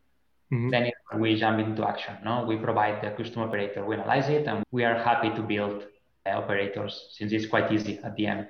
Mm-hmm. 0.52 0.70
Then 0.70 0.92
we 1.18 1.36
jump 1.40 1.60
into 1.60 1.88
action. 1.88 2.16
No, 2.24 2.46
we 2.46 2.58
provide 2.58 3.02
the 3.02 3.12
custom 3.12 3.42
operator, 3.42 3.84
we 3.86 3.96
analyze 3.96 4.30
it, 4.30 4.46
and 4.46 4.64
we 4.72 4.84
are 4.84 4.96
happy 5.02 5.30
to 5.30 5.42
build 5.42 5.88
uh, 6.26 6.30
operators 6.30 7.08
since 7.12 7.32
it's 7.32 7.48
quite 7.48 7.72
easy 7.72 8.00
at 8.04 8.16
the 8.16 8.28
end. 8.28 8.48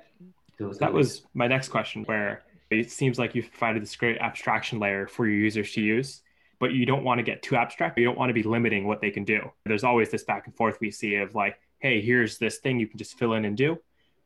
To, 0.57 0.73
so 0.73 0.79
that 0.79 0.91
was 0.91 1.23
my 1.33 1.47
next 1.47 1.69
question, 1.69 2.03
where 2.03 2.43
it 2.69 2.91
seems 2.91 3.19
like 3.19 3.35
you've 3.35 3.51
provided 3.51 3.81
this 3.81 3.95
great 3.95 4.17
abstraction 4.17 4.79
layer 4.79 5.07
for 5.07 5.27
your 5.27 5.37
users 5.37 5.71
to 5.73 5.81
use 5.81 6.21
but 6.63 6.73
you 6.73 6.85
don't 6.85 7.03
want 7.03 7.19
to 7.19 7.23
get 7.23 7.41
too 7.41 7.57
abstract. 7.57 7.97
You 7.97 8.05
don't 8.05 8.17
want 8.17 8.29
to 8.29 8.33
be 8.33 8.41
limiting 8.41 8.87
what 8.87 9.01
they 9.01 9.11
can 9.11 9.25
do. 9.25 9.51
There's 9.65 9.83
always 9.83 10.09
this 10.09 10.23
back 10.23 10.45
and 10.45 10.55
forth 10.55 10.77
we 10.79 10.91
see 10.91 11.15
of 11.15 11.35
like, 11.35 11.59
hey, 11.79 11.99
here's 11.99 12.37
this 12.37 12.59
thing 12.59 12.79
you 12.79 12.87
can 12.87 12.97
just 12.97 13.19
fill 13.19 13.33
in 13.33 13.43
and 13.43 13.57
do. 13.57 13.77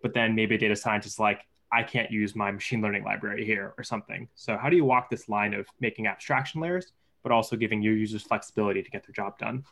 But 0.03 0.13
then 0.13 0.35
maybe 0.35 0.53
a 0.53 0.57
data 0.59 0.75
scientist 0.75 1.15
is 1.15 1.19
like, 1.19 1.41
I 1.71 1.81
can't 1.81 2.11
use 2.11 2.35
my 2.35 2.51
machine 2.51 2.79
learning 2.79 3.03
library 3.03 3.43
here 3.43 3.73
or 3.75 3.83
something. 3.83 4.29
So 4.35 4.55
how 4.55 4.69
do 4.69 4.75
you 4.75 4.85
walk 4.85 5.09
this 5.09 5.27
line 5.27 5.55
of 5.55 5.65
making 5.79 6.05
abstraction 6.05 6.61
layers, 6.61 6.93
but 7.23 7.31
also 7.31 7.55
giving 7.55 7.81
your 7.81 7.95
users 7.95 8.21
flexibility 8.21 8.83
to 8.83 8.91
get 8.91 9.03
their 9.03 9.13
job 9.13 9.39
done? 9.39 9.65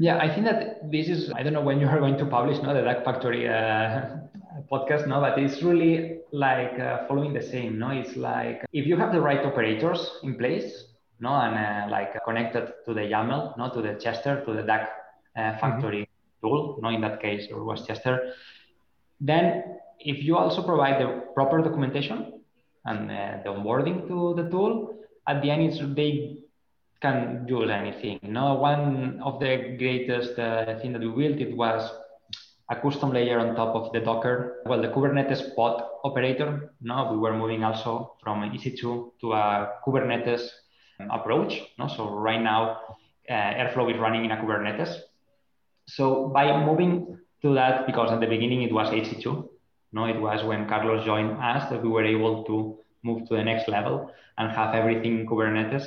Yeah, 0.00 0.18
I 0.18 0.32
think 0.32 0.46
that 0.46 0.92
this 0.92 1.08
is, 1.08 1.32
I 1.32 1.42
don't 1.42 1.52
know 1.52 1.60
when 1.60 1.80
you 1.80 1.88
are 1.88 1.98
going 1.98 2.16
to 2.18 2.24
publish 2.24 2.62
no, 2.62 2.72
the 2.72 2.82
DAG 2.82 3.04
Factory 3.04 3.48
uh, 3.48 4.18
podcast, 4.72 5.08
no, 5.08 5.20
but 5.20 5.36
it's 5.38 5.60
really 5.60 6.20
like 6.30 6.78
uh, 6.78 7.08
following 7.08 7.32
the 7.32 7.42
same. 7.42 7.80
No, 7.80 7.90
it's 7.90 8.16
like 8.16 8.64
if 8.72 8.86
you 8.86 8.96
have 8.96 9.12
the 9.12 9.20
right 9.20 9.44
operators 9.44 10.08
in 10.22 10.36
place, 10.36 10.84
no, 11.18 11.30
and 11.30 11.56
uh, 11.56 11.90
like 11.90 12.14
connected 12.24 12.72
to 12.86 12.94
the 12.94 13.00
YAML, 13.00 13.58
no, 13.58 13.70
to 13.70 13.82
the 13.82 13.94
Chester, 13.94 14.44
to 14.46 14.52
the 14.52 14.62
DAG 14.62 14.86
uh, 15.36 15.58
factory 15.58 16.02
mm-hmm. 16.02 16.46
tool, 16.46 16.78
no, 16.80 16.90
in 16.90 17.00
that 17.00 17.20
case, 17.20 17.48
it 17.50 17.58
was 17.58 17.84
Chester. 17.84 18.34
Then, 19.20 19.64
if 19.98 20.22
you 20.22 20.36
also 20.36 20.62
provide 20.62 21.00
the 21.00 21.24
proper 21.34 21.60
documentation 21.60 22.40
and 22.84 23.10
uh, 23.10 23.38
the 23.42 23.50
onboarding 23.50 24.06
to 24.06 24.40
the 24.40 24.48
tool, 24.48 24.94
at 25.26 25.42
the 25.42 25.50
end, 25.50 25.62
it's, 25.62 25.80
they 25.96 26.38
can 27.00 27.46
use 27.48 27.70
anything. 27.70 28.18
No, 28.22 28.54
one 28.54 29.20
of 29.22 29.40
the 29.40 29.76
greatest 29.78 30.38
uh, 30.38 30.78
thing 30.80 30.92
that 30.92 31.02
we 31.02 31.08
built 31.08 31.40
it 31.40 31.56
was 31.56 31.90
a 32.70 32.76
custom 32.76 33.12
layer 33.12 33.38
on 33.38 33.54
top 33.54 33.74
of 33.74 33.92
the 33.92 34.00
Docker. 34.00 34.62
Well, 34.66 34.82
the 34.82 34.88
Kubernetes 34.88 35.54
pod 35.54 35.82
operator. 36.04 36.74
No, 36.80 37.10
we 37.12 37.18
were 37.18 37.36
moving 37.36 37.64
also 37.64 38.16
from 38.22 38.42
EC2 38.42 39.12
to 39.20 39.32
a 39.32 39.72
Kubernetes 39.86 40.48
approach. 41.10 41.62
No? 41.78 41.88
So 41.88 42.10
right 42.10 42.40
now, 42.40 42.80
uh, 43.28 43.32
Airflow 43.32 43.92
is 43.92 43.98
running 43.98 44.24
in 44.24 44.30
a 44.32 44.36
Kubernetes. 44.36 44.94
So 45.86 46.28
by 46.28 46.64
moving 46.64 47.18
to 47.42 47.54
that, 47.54 47.86
because 47.86 48.10
at 48.10 48.20
the 48.20 48.26
beginning 48.26 48.62
it 48.62 48.72
was 48.72 48.88
EC2, 48.88 49.48
no, 49.92 50.04
it 50.04 50.20
was 50.20 50.44
when 50.44 50.68
Carlos 50.68 51.04
joined 51.06 51.38
us 51.40 51.70
that 51.70 51.82
we 51.82 51.88
were 51.88 52.04
able 52.04 52.44
to 52.44 52.78
move 53.02 53.26
to 53.28 53.36
the 53.36 53.42
next 53.42 53.68
level 53.68 54.10
and 54.36 54.50
have 54.50 54.74
everything 54.74 55.20
in 55.20 55.26
Kubernetes. 55.26 55.86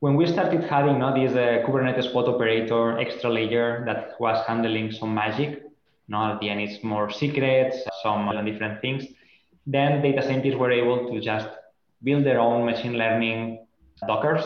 When 0.00 0.16
we 0.16 0.26
started 0.26 0.64
having 0.64 0.94
you 0.94 0.98
no, 0.98 1.12
this 1.12 1.36
uh, 1.36 1.62
Kubernetes 1.66 2.10
pod 2.10 2.26
operator 2.26 2.98
extra 2.98 3.28
layer 3.28 3.84
that 3.84 4.18
was 4.18 4.42
handling 4.46 4.90
some 4.92 5.14
magic, 5.14 5.62
no, 6.08 6.32
at 6.32 6.40
the 6.40 6.48
end 6.48 6.62
it's 6.62 6.82
more 6.82 7.10
secrets, 7.10 7.76
some 8.02 8.24
different 8.46 8.80
things, 8.80 9.04
then 9.66 10.00
data 10.00 10.22
scientists 10.22 10.56
were 10.56 10.72
able 10.72 11.12
to 11.12 11.20
just 11.20 11.48
build 12.02 12.24
their 12.24 12.40
own 12.40 12.64
machine 12.64 12.94
learning 12.94 13.66
Dockers 14.06 14.44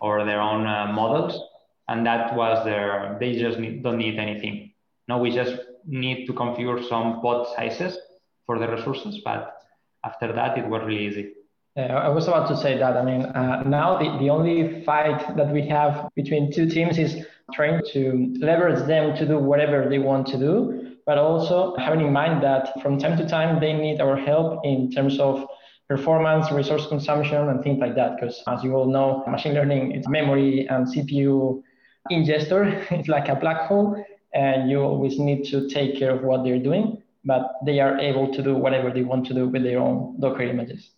or 0.00 0.24
their 0.24 0.40
own 0.40 0.66
uh, 0.66 0.90
models, 0.92 1.40
and 1.86 2.04
that 2.04 2.34
was 2.34 2.64
their. 2.64 3.16
They 3.20 3.38
just 3.38 3.60
need, 3.60 3.84
don't 3.84 3.98
need 3.98 4.18
anything. 4.18 4.72
Now 5.06 5.20
we 5.20 5.30
just 5.30 5.54
need 5.86 6.26
to 6.26 6.32
configure 6.32 6.82
some 6.88 7.20
pod 7.22 7.46
sizes 7.54 7.96
for 8.44 8.58
the 8.58 8.66
resources, 8.66 9.20
but 9.24 9.56
after 10.04 10.32
that, 10.32 10.58
it 10.58 10.66
was 10.66 10.82
really 10.84 11.06
easy. 11.06 11.34
Yeah, 11.76 11.94
I 11.94 12.08
was 12.08 12.26
about 12.26 12.48
to 12.48 12.56
say 12.56 12.78
that. 12.78 12.96
I 12.96 13.04
mean, 13.04 13.22
uh, 13.26 13.62
now 13.66 13.98
the, 13.98 14.18
the 14.18 14.30
only 14.30 14.82
fight 14.84 15.36
that 15.36 15.52
we 15.52 15.68
have 15.68 16.08
between 16.14 16.50
two 16.50 16.68
teams 16.70 16.98
is 16.98 17.26
trying 17.52 17.82
to 17.92 18.34
leverage 18.40 18.86
them 18.86 19.14
to 19.16 19.26
do 19.26 19.38
whatever 19.38 19.86
they 19.88 19.98
want 19.98 20.26
to 20.28 20.38
do, 20.38 20.96
but 21.04 21.18
also 21.18 21.76
having 21.76 22.00
in 22.00 22.12
mind 22.12 22.42
that 22.42 22.80
from 22.80 22.98
time 22.98 23.18
to 23.18 23.28
time 23.28 23.60
they 23.60 23.74
need 23.74 24.00
our 24.00 24.16
help 24.16 24.64
in 24.64 24.90
terms 24.90 25.20
of 25.20 25.46
performance, 25.86 26.50
resource 26.50 26.86
consumption, 26.88 27.48
and 27.50 27.62
things 27.62 27.78
like 27.78 27.94
that. 27.94 28.16
Because 28.16 28.42
as 28.46 28.64
you 28.64 28.74
all 28.74 28.90
know, 28.90 29.22
machine 29.28 29.52
learning 29.52 29.92
is 29.92 30.08
memory 30.08 30.66
and 30.68 30.86
CPU 30.86 31.62
ingester. 32.10 32.90
it's 32.90 33.08
like 33.08 33.28
a 33.28 33.36
black 33.36 33.68
hole. 33.68 34.02
and 34.32 34.70
you 34.70 34.80
always 34.80 35.18
need 35.18 35.44
to 35.44 35.68
take 35.68 35.98
care 35.98 36.12
of 36.16 36.22
what 36.22 36.42
they're 36.42 36.58
doing, 36.62 37.02
but 37.24 37.52
they 37.66 37.80
are 37.80 37.98
able 37.98 38.32
to 38.32 38.42
do 38.42 38.54
whatever 38.54 38.90
they 38.90 39.02
want 39.02 39.26
to 39.26 39.34
do 39.34 39.48
with 39.48 39.62
their 39.62 39.78
own 39.78 40.18
Docker 40.20 40.42
images. 40.42 40.95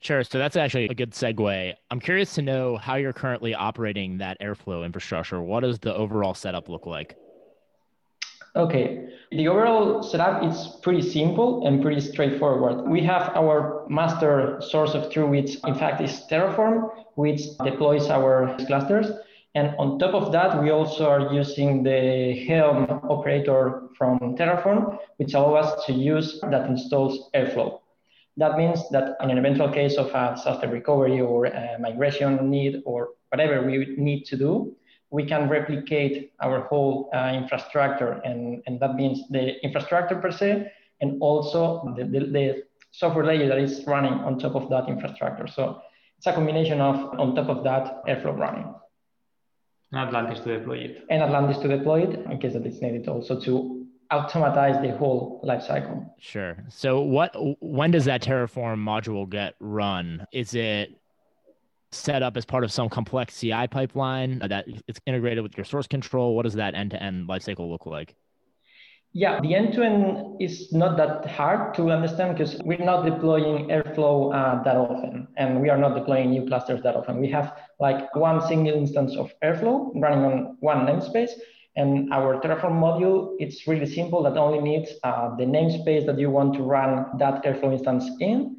Sure. 0.00 0.24
So 0.24 0.38
that's 0.38 0.56
actually 0.56 0.86
a 0.86 0.94
good 0.94 1.12
segue. 1.12 1.74
I'm 1.90 2.00
curious 2.00 2.34
to 2.34 2.42
know 2.42 2.76
how 2.78 2.94
you're 2.96 3.12
currently 3.12 3.54
operating 3.54 4.18
that 4.18 4.40
Airflow 4.40 4.84
infrastructure. 4.84 5.42
What 5.42 5.60
does 5.60 5.78
the 5.78 5.94
overall 5.94 6.34
setup 6.34 6.68
look 6.70 6.86
like? 6.86 7.16
Okay, 8.56 9.06
the 9.30 9.46
overall 9.46 10.02
setup 10.02 10.42
is 10.42 10.78
pretty 10.82 11.02
simple 11.02 11.66
and 11.66 11.80
pretty 11.80 12.00
straightforward. 12.00 12.88
We 12.88 13.00
have 13.02 13.30
our 13.36 13.86
master 13.88 14.60
source 14.60 14.94
of 14.94 15.12
truth, 15.12 15.30
which 15.30 15.56
in 15.64 15.74
fact 15.74 16.00
is 16.00 16.24
Terraform, 16.28 16.90
which 17.14 17.42
deploys 17.62 18.08
our 18.08 18.56
clusters. 18.66 19.06
And 19.54 19.74
on 19.78 19.98
top 19.98 20.14
of 20.14 20.32
that, 20.32 20.62
we 20.62 20.70
also 20.70 21.08
are 21.08 21.32
using 21.32 21.82
the 21.82 22.44
Helm 22.48 22.86
operator 23.08 23.82
from 23.96 24.18
Terraform, 24.36 24.98
which 25.18 25.34
allows 25.34 25.66
us 25.66 25.84
to 25.86 25.92
use 25.92 26.40
that 26.40 26.66
installs 26.68 27.30
Airflow. 27.34 27.79
That 28.40 28.56
means 28.56 28.88
that 28.90 29.16
in 29.22 29.30
an 29.30 29.38
eventual 29.38 29.70
case 29.70 29.96
of 29.98 30.08
a 30.14 30.34
disaster 30.34 30.68
recovery 30.68 31.20
or 31.20 31.44
a 31.44 31.78
migration 31.78 32.48
need 32.48 32.82
or 32.86 33.10
whatever 33.30 33.56
we 33.62 33.94
need 33.98 34.24
to 34.30 34.36
do, 34.36 34.74
we 35.10 35.26
can 35.26 35.48
replicate 35.48 36.32
our 36.40 36.62
whole 36.62 37.10
uh, 37.12 37.32
infrastructure. 37.34 38.12
And, 38.24 38.62
and 38.66 38.80
that 38.80 38.94
means 38.94 39.28
the 39.28 39.62
infrastructure 39.62 40.16
per 40.16 40.30
se, 40.30 40.72
and 41.02 41.20
also 41.20 41.94
the, 41.96 42.04
the, 42.04 42.20
the 42.36 42.62
software 42.92 43.26
layer 43.26 43.46
that 43.48 43.58
is 43.58 43.84
running 43.86 44.14
on 44.14 44.38
top 44.38 44.54
of 44.54 44.70
that 44.70 44.88
infrastructure. 44.88 45.46
So 45.46 45.82
it's 46.16 46.26
a 46.26 46.32
combination 46.32 46.80
of, 46.80 46.96
on 47.20 47.34
top 47.34 47.48
of 47.48 47.62
that, 47.64 48.04
Airflow 48.06 48.38
running. 48.38 48.74
And 49.92 50.00
Atlantis 50.08 50.40
to 50.44 50.58
deploy 50.58 50.78
it. 50.78 51.04
And 51.10 51.22
Atlantis 51.22 51.58
to 51.58 51.68
deploy 51.68 52.04
it 52.04 52.20
in 52.30 52.38
case 52.38 52.54
that 52.54 52.64
it's 52.64 52.80
needed 52.80 53.06
also 53.08 53.38
to 53.40 53.79
automatize 54.10 54.80
the 54.82 54.96
whole 54.96 55.40
life 55.42 55.62
cycle. 55.62 56.14
Sure. 56.18 56.56
So 56.68 57.00
what 57.00 57.34
when 57.60 57.90
does 57.90 58.04
that 58.06 58.22
Terraform 58.22 58.78
module 58.78 59.28
get 59.28 59.54
run? 59.60 60.26
Is 60.32 60.54
it 60.54 61.00
set 61.92 62.22
up 62.22 62.36
as 62.36 62.44
part 62.44 62.64
of 62.64 62.72
some 62.72 62.88
complex 62.88 63.38
CI 63.38 63.66
pipeline 63.68 64.38
that 64.40 64.64
it's 64.86 65.00
integrated 65.06 65.42
with 65.42 65.56
your 65.56 65.64
source 65.64 65.86
control? 65.86 66.36
What 66.36 66.44
does 66.44 66.54
that 66.54 66.74
end-to-end 66.74 67.28
lifecycle 67.28 67.68
look 67.68 67.86
like? 67.86 68.14
Yeah, 69.12 69.40
the 69.40 69.56
end-to-end 69.56 70.40
is 70.40 70.72
not 70.72 70.96
that 70.98 71.28
hard 71.28 71.74
to 71.74 71.90
understand 71.90 72.38
because 72.38 72.60
we're 72.64 72.84
not 72.84 73.04
deploying 73.04 73.66
Airflow 73.66 74.32
uh, 74.32 74.62
that 74.62 74.76
often, 74.76 75.26
and 75.36 75.60
we 75.60 75.68
are 75.68 75.76
not 75.76 75.96
deploying 75.96 76.30
new 76.30 76.46
clusters 76.46 76.80
that 76.84 76.94
often. 76.94 77.20
We 77.20 77.28
have 77.30 77.58
like 77.80 78.14
one 78.14 78.40
single 78.46 78.74
instance 78.74 79.16
of 79.16 79.32
Airflow 79.42 79.90
running 79.96 80.24
on 80.24 80.56
one 80.60 80.86
namespace, 80.86 81.30
and 81.76 82.12
our 82.12 82.40
Terraform 82.40 82.80
module, 82.80 83.36
it's 83.38 83.66
really 83.66 83.86
simple 83.86 84.22
that 84.24 84.36
only 84.36 84.60
needs 84.60 84.90
uh, 85.04 85.34
the 85.36 85.44
namespace 85.44 86.04
that 86.06 86.18
you 86.18 86.30
want 86.30 86.54
to 86.54 86.62
run 86.62 87.06
that 87.18 87.44
Airflow 87.44 87.72
instance 87.72 88.10
in, 88.20 88.56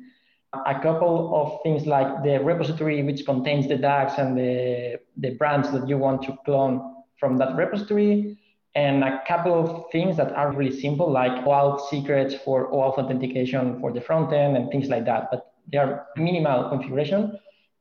a 0.53 0.80
couple 0.82 1.36
of 1.36 1.62
things 1.63 1.86
like 1.86 2.24
the 2.24 2.39
repository 2.44 3.03
which 3.03 3.25
contains 3.25 3.68
the 3.68 3.77
DAGs 3.77 4.13
and 4.18 4.38
the, 4.38 5.00
the 5.18 5.32
brands 5.32 5.72
that 5.72 5.88
you 5.88 5.98
want 5.98 6.22
to 6.24 6.38
clone 6.46 7.03
from 7.20 7.38
that 7.38 7.56
repository, 7.56 8.38
and 8.75 9.03
a 9.03 9.22
couple 9.27 9.53
of 9.53 9.91
things 9.91 10.15
that 10.18 10.32
are 10.32 10.51
really 10.53 10.80
simple, 10.80 11.12
like 11.12 11.32
OAuth 11.46 11.89
secrets 11.89 12.34
for 12.34 12.72
OAuth 12.72 12.98
authentication 12.98 13.80
for 13.80 13.91
the 13.91 14.01
front 14.01 14.32
end 14.34 14.56
and 14.56 14.72
things 14.72 14.88
like 14.88 15.06
that. 15.06 15.27
But 15.30 15.53
they 15.72 15.77
are 15.77 16.08
minimal 16.15 16.70
configuration. 16.70 17.38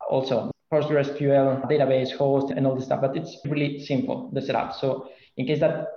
Also, 0.08 0.50
PostgreSQL 0.72 1.68
database 1.68 2.12
host 2.12 2.52
and 2.52 2.66
all 2.66 2.74
this 2.74 2.84
stuff, 2.84 3.00
but 3.00 3.16
it's 3.16 3.38
really 3.44 3.84
simple, 3.84 4.30
the 4.32 4.42
setup. 4.42 4.74
So 4.74 5.08
in 5.36 5.46
case 5.46 5.60
that 5.60 5.88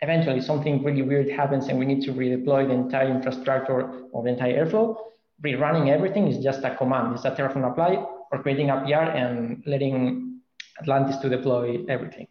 eventually 0.00 0.40
something 0.40 0.82
really 0.82 1.02
weird 1.02 1.30
happens 1.30 1.68
and 1.68 1.78
we 1.78 1.86
need 1.86 2.02
to 2.02 2.12
redeploy 2.12 2.66
the 2.66 2.74
entire 2.74 3.08
infrastructure 3.08 3.80
or 4.12 4.22
the 4.24 4.30
entire 4.30 4.64
Airflow, 4.64 4.96
rerunning 5.42 5.88
everything 5.88 6.26
is 6.26 6.42
just 6.42 6.62
a 6.64 6.74
command. 6.76 7.14
It's 7.14 7.24
a 7.24 7.30
Terraform 7.30 7.70
apply 7.70 8.04
or 8.30 8.42
creating 8.42 8.70
a 8.70 8.80
PR 8.84 9.10
and 9.22 9.62
letting 9.66 10.40
Atlantis 10.80 11.16
to 11.18 11.28
deploy 11.28 11.84
everything. 11.88 12.26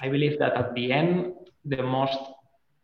I 0.00 0.08
believe 0.08 0.38
that 0.38 0.54
at 0.54 0.74
the 0.74 0.92
end, 0.92 1.34
the 1.64 1.82
most 1.82 2.18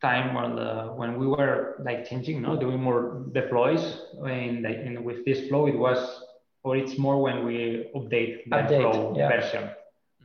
time 0.02 0.34
when 0.34 0.56
the 0.56 0.92
when 0.94 1.18
we 1.18 1.26
were 1.26 1.76
like 1.82 2.06
changing, 2.08 2.42
no, 2.42 2.60
doing 2.60 2.82
more 2.82 3.24
deploys 3.32 4.02
in, 4.26 4.62
the, 4.62 4.84
in 4.84 5.02
with 5.02 5.24
this 5.24 5.48
flow, 5.48 5.66
it 5.66 5.78
was 5.78 5.98
or 6.62 6.76
it's 6.76 6.98
more 6.98 7.22
when 7.22 7.46
we 7.46 7.88
update 7.94 8.44
the 8.44 8.56
update, 8.56 8.80
flow 8.80 9.14
yeah. 9.16 9.28
version 9.28 9.70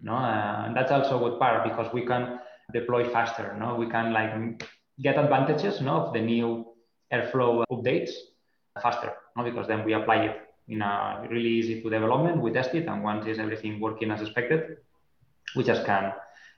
no? 0.01 0.13
Uh, 0.13 0.63
and 0.65 0.75
that's 0.75 0.91
also 0.91 1.17
a 1.17 1.29
good 1.29 1.39
part 1.39 1.63
because 1.63 1.91
we 1.93 2.05
can 2.05 2.39
deploy 2.73 3.09
faster 3.09 3.55
no? 3.59 3.75
We 3.75 3.89
can 3.89 4.13
like 4.13 4.63
get 5.01 5.17
advantages 5.17 5.81
no 5.81 5.93
of 6.01 6.13
the 6.13 6.21
new 6.21 6.65
airflow 7.11 7.63
updates 7.71 8.11
faster 8.81 9.13
no? 9.35 9.43
Because 9.43 9.67
then 9.67 9.83
we 9.83 9.93
apply 9.93 10.25
it 10.25 10.41
in 10.67 10.81
a 10.81 11.27
really 11.29 11.49
easy 11.49 11.81
to 11.81 11.89
development. 11.89 12.41
We 12.41 12.51
test 12.51 12.73
it 12.75 12.87
and 12.87 13.03
once 13.03 13.25
is 13.27 13.39
everything 13.39 13.79
working 13.79 14.11
as 14.11 14.21
expected 14.21 14.77
we 15.55 15.63
just 15.63 15.85
can 15.85 16.13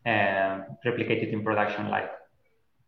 uh, 0.05 0.63
replicate 0.85 1.23
it 1.23 1.29
in 1.29 1.43
production 1.43 1.89
like 1.89 2.11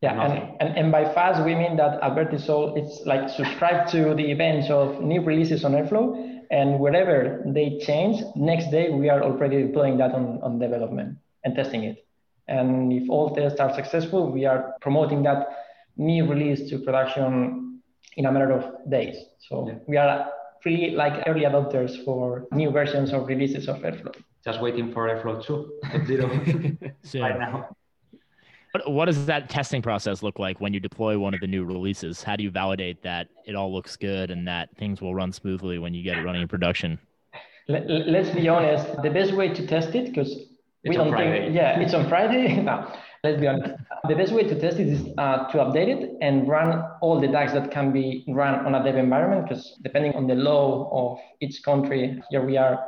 yeah, 0.01 0.21
and, 0.21 0.55
and, 0.59 0.77
and, 0.77 0.91
by 0.91 1.05
fast 1.05 1.43
we 1.43 1.55
mean 1.55 1.77
that 1.77 1.99
Albertisol 2.01 2.77
it's 2.77 3.05
like 3.05 3.29
subscribe 3.29 3.87
to 3.87 4.13
the 4.13 4.29
events 4.29 4.69
of 4.69 5.01
new 5.01 5.21
releases 5.21 5.63
on 5.63 5.71
Airflow 5.71 6.34
and 6.51 6.79
wherever 6.79 7.43
they 7.45 7.79
change, 7.79 8.21
next 8.35 8.71
day 8.71 8.89
we 8.89 9.09
are 9.09 9.23
already 9.23 9.63
deploying 9.63 9.97
that 9.97 10.11
on, 10.11 10.39
on 10.41 10.59
development 10.59 11.17
and 11.43 11.55
testing 11.55 11.83
it. 11.83 12.05
And 12.47 12.93
if 12.93 13.09
all 13.09 13.33
tests 13.35 13.59
are 13.59 13.73
successful, 13.73 14.31
we 14.31 14.45
are 14.45 14.75
promoting 14.81 15.23
that 15.23 15.47
new 15.97 16.27
release 16.27 16.69
to 16.69 16.79
production 16.79 17.81
in 18.17 18.25
a 18.25 18.31
matter 18.31 18.51
of 18.51 18.89
days. 18.89 19.17
So 19.49 19.67
yeah. 19.67 19.75
we 19.87 19.97
are 19.97 20.31
really 20.63 20.91
like 20.91 21.23
early 21.27 21.41
adopters 21.41 22.03
for 22.03 22.47
new 22.51 22.71
versions 22.71 23.13
or 23.13 23.23
releases 23.25 23.67
of 23.67 23.77
Airflow. 23.77 24.15
Just 24.43 24.61
waiting 24.61 24.91
for 24.93 25.07
Airflow 25.07 25.43
2 25.43 25.79
right 27.21 27.39
now. 27.39 27.75
What, 28.75 28.91
what 28.91 29.05
does 29.05 29.25
that 29.27 29.49
testing 29.49 29.81
process 29.81 30.21
look 30.21 30.37
like 30.37 30.59
when 30.59 30.73
you 30.73 30.81
deploy 30.81 31.17
one 31.17 31.33
of 31.33 31.39
the 31.39 31.47
new 31.47 31.63
releases? 31.63 32.21
How 32.21 32.35
do 32.35 32.43
you 32.43 32.51
validate 32.51 33.01
that 33.03 33.29
it 33.45 33.55
all 33.55 33.73
looks 33.73 33.95
good 33.95 34.31
and 34.31 34.45
that 34.49 34.67
things 34.75 34.99
will 34.99 35.15
run 35.15 35.31
smoothly 35.31 35.79
when 35.79 35.93
you 35.93 36.03
get 36.03 36.17
it 36.17 36.23
running 36.23 36.41
in 36.41 36.49
production? 36.49 36.99
Let, 37.69 37.89
us 37.89 38.35
be 38.35 38.49
honest. 38.49 39.01
The 39.01 39.09
best 39.09 39.31
way 39.31 39.47
to 39.47 39.65
test 39.65 39.95
it, 39.95 40.07
because 40.07 40.35
we 40.83 40.93
don't 40.93 41.09
Friday. 41.09 41.45
think, 41.45 41.55
yeah, 41.55 41.79
it's 41.79 41.93
on 41.93 42.09
Friday. 42.09 42.61
no, 42.61 42.93
let's 43.23 43.39
be 43.39 43.47
honest. 43.47 43.75
The 44.09 44.15
best 44.15 44.33
way 44.33 44.43
to 44.43 44.59
test 44.59 44.77
it 44.77 44.89
is 44.89 45.07
uh, 45.17 45.47
to 45.51 45.57
update 45.59 45.87
it 45.95 46.17
and 46.21 46.45
run 46.45 46.83
all 46.99 47.17
the 47.17 47.27
DAGs 47.27 47.53
that 47.53 47.71
can 47.71 47.93
be 47.93 48.25
run 48.27 48.65
on 48.65 48.75
a 48.75 48.83
dev 48.83 48.97
environment, 48.97 49.47
because 49.47 49.79
depending 49.83 50.15
on 50.15 50.27
the 50.27 50.35
law 50.35 50.89
of 50.91 51.19
each 51.39 51.63
country, 51.63 52.21
here 52.29 52.45
we 52.45 52.57
are 52.57 52.85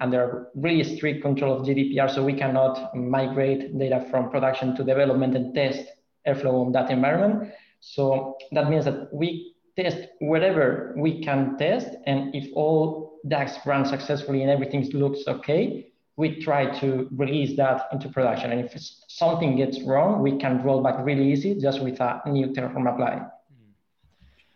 under 0.00 0.48
really 0.54 0.82
strict 0.96 1.22
control 1.22 1.54
of 1.54 1.66
GDPR, 1.66 2.12
so 2.12 2.24
we 2.24 2.34
cannot 2.34 2.96
migrate 2.96 3.76
data 3.78 4.06
from 4.10 4.30
production 4.30 4.74
to 4.76 4.84
development 4.84 5.36
and 5.36 5.54
test 5.54 5.86
Airflow 6.26 6.66
on 6.66 6.72
that 6.72 6.90
environment. 6.90 7.52
So 7.80 8.36
that 8.52 8.70
means 8.70 8.86
that 8.86 9.12
we 9.12 9.54
test 9.76 9.98
wherever 10.20 10.94
we 10.96 11.22
can 11.22 11.56
test, 11.58 11.88
and 12.06 12.34
if 12.34 12.48
all 12.54 13.20
DAGs 13.28 13.58
run 13.66 13.84
successfully 13.84 14.42
and 14.42 14.50
everything 14.50 14.88
looks 14.90 15.20
okay, 15.28 15.92
we 16.16 16.40
try 16.40 16.66
to 16.80 17.08
release 17.12 17.56
that 17.56 17.88
into 17.92 18.08
production. 18.08 18.52
And 18.52 18.64
if 18.64 18.80
something 19.08 19.56
gets 19.56 19.82
wrong, 19.82 20.22
we 20.22 20.38
can 20.38 20.62
roll 20.62 20.82
back 20.82 21.04
really 21.04 21.30
easy 21.30 21.58
just 21.60 21.82
with 21.82 22.00
a 22.00 22.22
new 22.26 22.48
Terraform 22.48 22.92
apply. 22.92 23.26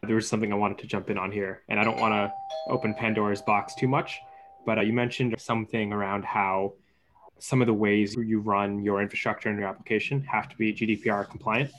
There 0.05 0.15
was 0.15 0.29
something 0.29 0.53
I 0.53 0.57
wanted 0.57 0.79
to 0.79 0.87
jump 0.87 1.11
in 1.11 1.19
on 1.19 1.33
here, 1.33 1.63
and 1.69 1.79
I 1.81 1.85
don't 1.85 2.01
want 2.01 2.15
to 2.15 2.33
open 2.73 2.95
Pandora's 2.95 3.43
box 3.43 3.75
too 3.75 3.89
much 3.89 4.21
but 4.69 4.77
uh, 4.77 4.83
you 4.83 4.93
mentioned 4.93 5.35
something 5.39 5.95
around 5.95 6.27
how 6.27 6.75
some 7.39 7.63
of 7.63 7.67
the 7.67 7.79
ways 7.87 8.15
you 8.33 8.39
run 8.41 8.71
your 8.89 9.01
infrastructure 9.01 9.49
and 9.49 9.59
your 9.59 9.67
application 9.67 10.21
have 10.35 10.47
to 10.51 10.57
be 10.59 10.75
GDPR 10.79 11.27
compliant. 11.27 11.71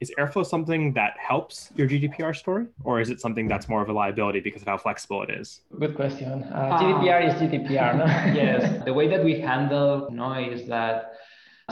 Is 0.00 0.10
Airflow 0.18 0.44
something 0.54 0.94
that 0.94 1.12
helps 1.18 1.70
your 1.76 1.86
GDPR 1.86 2.34
story, 2.34 2.64
or 2.84 3.00
is 3.02 3.10
it 3.10 3.20
something 3.20 3.46
that's 3.52 3.68
more 3.68 3.82
of 3.82 3.90
a 3.90 3.92
liability 3.92 4.40
because 4.40 4.62
of 4.62 4.68
how 4.72 4.78
flexible 4.78 5.22
it 5.24 5.30
is? 5.40 5.60
Good 5.78 5.94
question. 5.94 6.44
Uh, 6.44 6.78
GDPR 6.80 7.20
is 7.28 7.34
GDPR, 7.40 7.90
no? 8.00 8.06
yes. 8.42 8.82
The 8.88 8.94
way 8.94 9.06
that 9.08 9.22
we 9.22 9.34
handle 9.38 10.08
no 10.10 10.32
is 10.54 10.66
that 10.68 11.12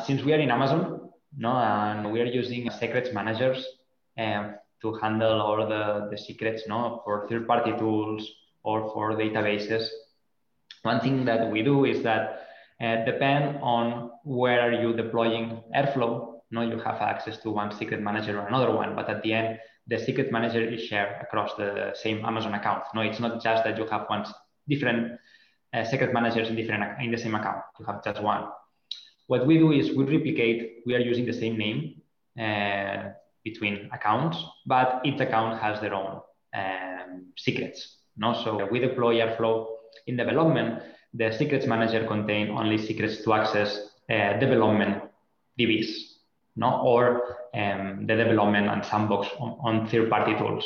since 0.04 0.22
we 0.26 0.34
are 0.34 0.42
in 0.46 0.50
Amazon, 0.50 1.08
no, 1.38 1.52
and 1.52 2.12
we 2.12 2.20
are 2.20 2.30
using 2.42 2.70
secrets 2.82 3.08
managers 3.14 3.58
um, 4.18 4.56
to 4.82 4.88
handle 5.02 5.40
all 5.40 5.66
the, 5.74 6.08
the 6.10 6.18
secrets, 6.18 6.64
no, 6.68 7.00
for 7.02 7.26
third-party 7.28 7.72
tools 7.78 8.30
or 8.62 8.92
for 8.92 9.12
databases 9.12 9.88
one 10.82 11.00
thing 11.00 11.24
that 11.24 11.50
we 11.50 11.62
do 11.62 11.84
is 11.84 12.02
that 12.02 12.46
uh, 12.80 13.04
depend 13.04 13.58
on 13.62 14.10
where 14.24 14.60
are 14.60 14.72
you 14.72 14.94
deploying 14.94 15.62
Airflow, 15.76 16.40
no, 16.50 16.62
you 16.62 16.78
have 16.78 17.00
access 17.00 17.38
to 17.38 17.50
one 17.50 17.70
secret 17.72 18.00
manager 18.00 18.40
or 18.40 18.46
another 18.48 18.72
one, 18.74 18.96
but 18.96 19.08
at 19.08 19.22
the 19.22 19.32
end, 19.32 19.58
the 19.86 19.98
secret 19.98 20.32
manager 20.32 20.62
is 20.62 20.82
shared 20.82 21.20
across 21.22 21.54
the 21.56 21.92
same 21.94 22.24
Amazon 22.24 22.54
account. 22.54 22.84
No, 22.94 23.02
it's 23.02 23.20
not 23.20 23.42
just 23.42 23.64
that 23.64 23.76
you 23.76 23.86
have 23.86 24.06
one 24.08 24.24
different 24.68 25.18
uh, 25.72 25.84
secret 25.84 26.12
managers 26.12 26.48
in 26.48 26.56
different 26.56 27.00
in 27.00 27.10
the 27.10 27.18
same 27.18 27.34
account. 27.34 27.62
You 27.78 27.86
have 27.86 28.02
just 28.02 28.22
one. 28.22 28.48
what 29.30 29.46
we 29.46 29.58
do 29.58 29.70
is 29.70 29.92
we 29.96 30.04
replicate, 30.04 30.82
we 30.86 30.94
are 30.96 30.98
using 30.98 31.24
the 31.24 31.32
same 31.32 31.56
name 31.56 32.02
uh, 32.36 33.10
between 33.44 33.88
accounts, 33.92 34.44
but 34.66 35.00
each 35.04 35.20
account 35.20 35.60
has 35.60 35.80
their 35.80 35.94
own 35.94 36.20
um, 36.52 37.26
secrets. 37.36 37.98
No? 38.16 38.34
So 38.34 38.66
we 38.72 38.80
deploy 38.80 39.14
Airflow 39.20 39.66
in 40.06 40.16
development. 40.16 40.82
The 41.14 41.32
secrets 41.32 41.66
manager 41.66 42.06
contain 42.06 42.50
only 42.50 42.78
secrets 42.78 43.22
to 43.24 43.32
access 43.32 43.88
uh, 44.08 44.38
development 44.38 45.02
DBs, 45.58 45.88
no? 46.56 46.80
or 46.82 47.36
um, 47.54 48.06
the 48.06 48.16
development 48.16 48.68
and 48.68 48.84
sandbox 48.84 49.28
on, 49.38 49.56
on 49.60 49.88
third-party 49.88 50.36
tools. 50.38 50.64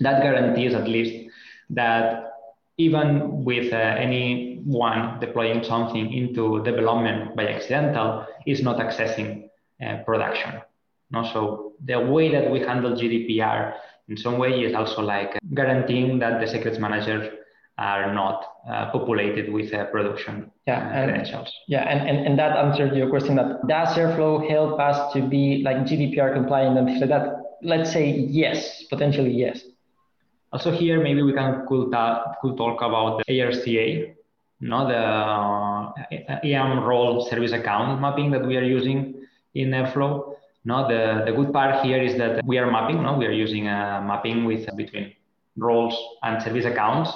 That 0.00 0.22
guarantees 0.22 0.74
at 0.74 0.88
least 0.88 1.30
that 1.70 2.32
even 2.76 3.44
with 3.44 3.72
uh, 3.72 3.76
anyone 3.76 5.18
deploying 5.20 5.64
something 5.64 6.12
into 6.12 6.62
development 6.62 7.34
by 7.34 7.48
accidental 7.48 8.26
is 8.46 8.62
not 8.62 8.78
accessing 8.78 9.50
uh, 9.84 9.98
production. 10.04 10.62
No? 11.10 11.24
So 11.32 11.72
the 11.84 11.98
way 12.00 12.30
that 12.30 12.50
we 12.50 12.60
handle 12.60 12.92
GDPR 12.92 13.74
in 14.08 14.16
some 14.16 14.38
way 14.38 14.62
is 14.62 14.74
also 14.74 15.02
like 15.02 15.38
guaranteeing 15.54 16.18
that 16.20 16.40
the 16.40 16.46
secrets 16.46 16.78
manager 16.78 17.32
are 17.78 18.12
not 18.12 18.44
uh, 18.68 18.90
populated 18.90 19.52
with 19.52 19.72
uh, 19.72 19.84
production 19.86 20.50
yeah, 20.66 20.78
uh, 20.78 20.90
and, 20.90 21.10
credentials. 21.10 21.52
Yeah, 21.68 21.82
and, 21.88 22.08
and, 22.08 22.26
and 22.26 22.38
that 22.38 22.56
answered 22.56 22.96
your 22.96 23.08
question 23.08 23.36
that 23.36 23.66
does 23.68 23.96
Airflow 23.96 24.48
help 24.50 24.80
us 24.80 25.12
to 25.12 25.22
be 25.22 25.62
like 25.64 25.78
GDPR 25.78 26.34
compliant 26.34 26.76
and 26.76 26.86
things 26.88 27.00
like 27.00 27.10
that? 27.10 27.58
Let's 27.62 27.92
say 27.92 28.10
yes, 28.10 28.84
potentially 28.90 29.30
yes. 29.30 29.62
Also 30.52 30.72
here, 30.72 31.00
maybe 31.00 31.22
we 31.22 31.32
can 31.32 31.66
could, 31.68 31.92
ta- 31.92 32.34
could 32.40 32.56
talk 32.56 32.82
about 32.82 33.22
the 33.26 33.32
IRSA, 33.32 34.14
no, 34.60 34.88
the 34.88 34.96
uh, 34.96 36.40
IAM 36.42 36.80
role 36.80 37.28
service 37.28 37.52
account 37.52 38.00
mapping 38.00 38.30
that 38.32 38.44
we 38.44 38.56
are 38.56 38.64
using 38.64 39.14
in 39.54 39.70
Airflow. 39.70 40.34
No, 40.64 40.88
the, 40.88 41.24
the 41.24 41.32
good 41.32 41.52
part 41.52 41.84
here 41.84 42.02
is 42.02 42.18
that 42.18 42.44
we 42.44 42.58
are 42.58 42.70
mapping. 42.70 43.02
No, 43.02 43.16
we 43.16 43.26
are 43.26 43.32
using 43.32 43.68
a 43.68 44.02
mapping 44.04 44.44
with 44.44 44.66
between 44.76 45.12
roles 45.56 45.96
and 46.22 46.42
service 46.42 46.64
accounts. 46.64 47.10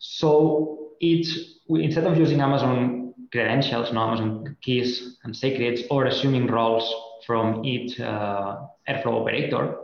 So 0.00 0.92
it's 0.98 1.60
instead 1.68 2.06
of 2.06 2.16
using 2.16 2.40
Amazon 2.40 3.14
credentials, 3.30 3.92
no 3.92 4.00
Amazon 4.00 4.56
keys 4.60 5.18
and 5.24 5.36
secrets, 5.36 5.82
or 5.90 6.06
assuming 6.06 6.46
roles 6.46 6.92
from 7.26 7.64
each 7.64 8.00
uh, 8.00 8.56
Airflow 8.88 9.20
operator, 9.20 9.76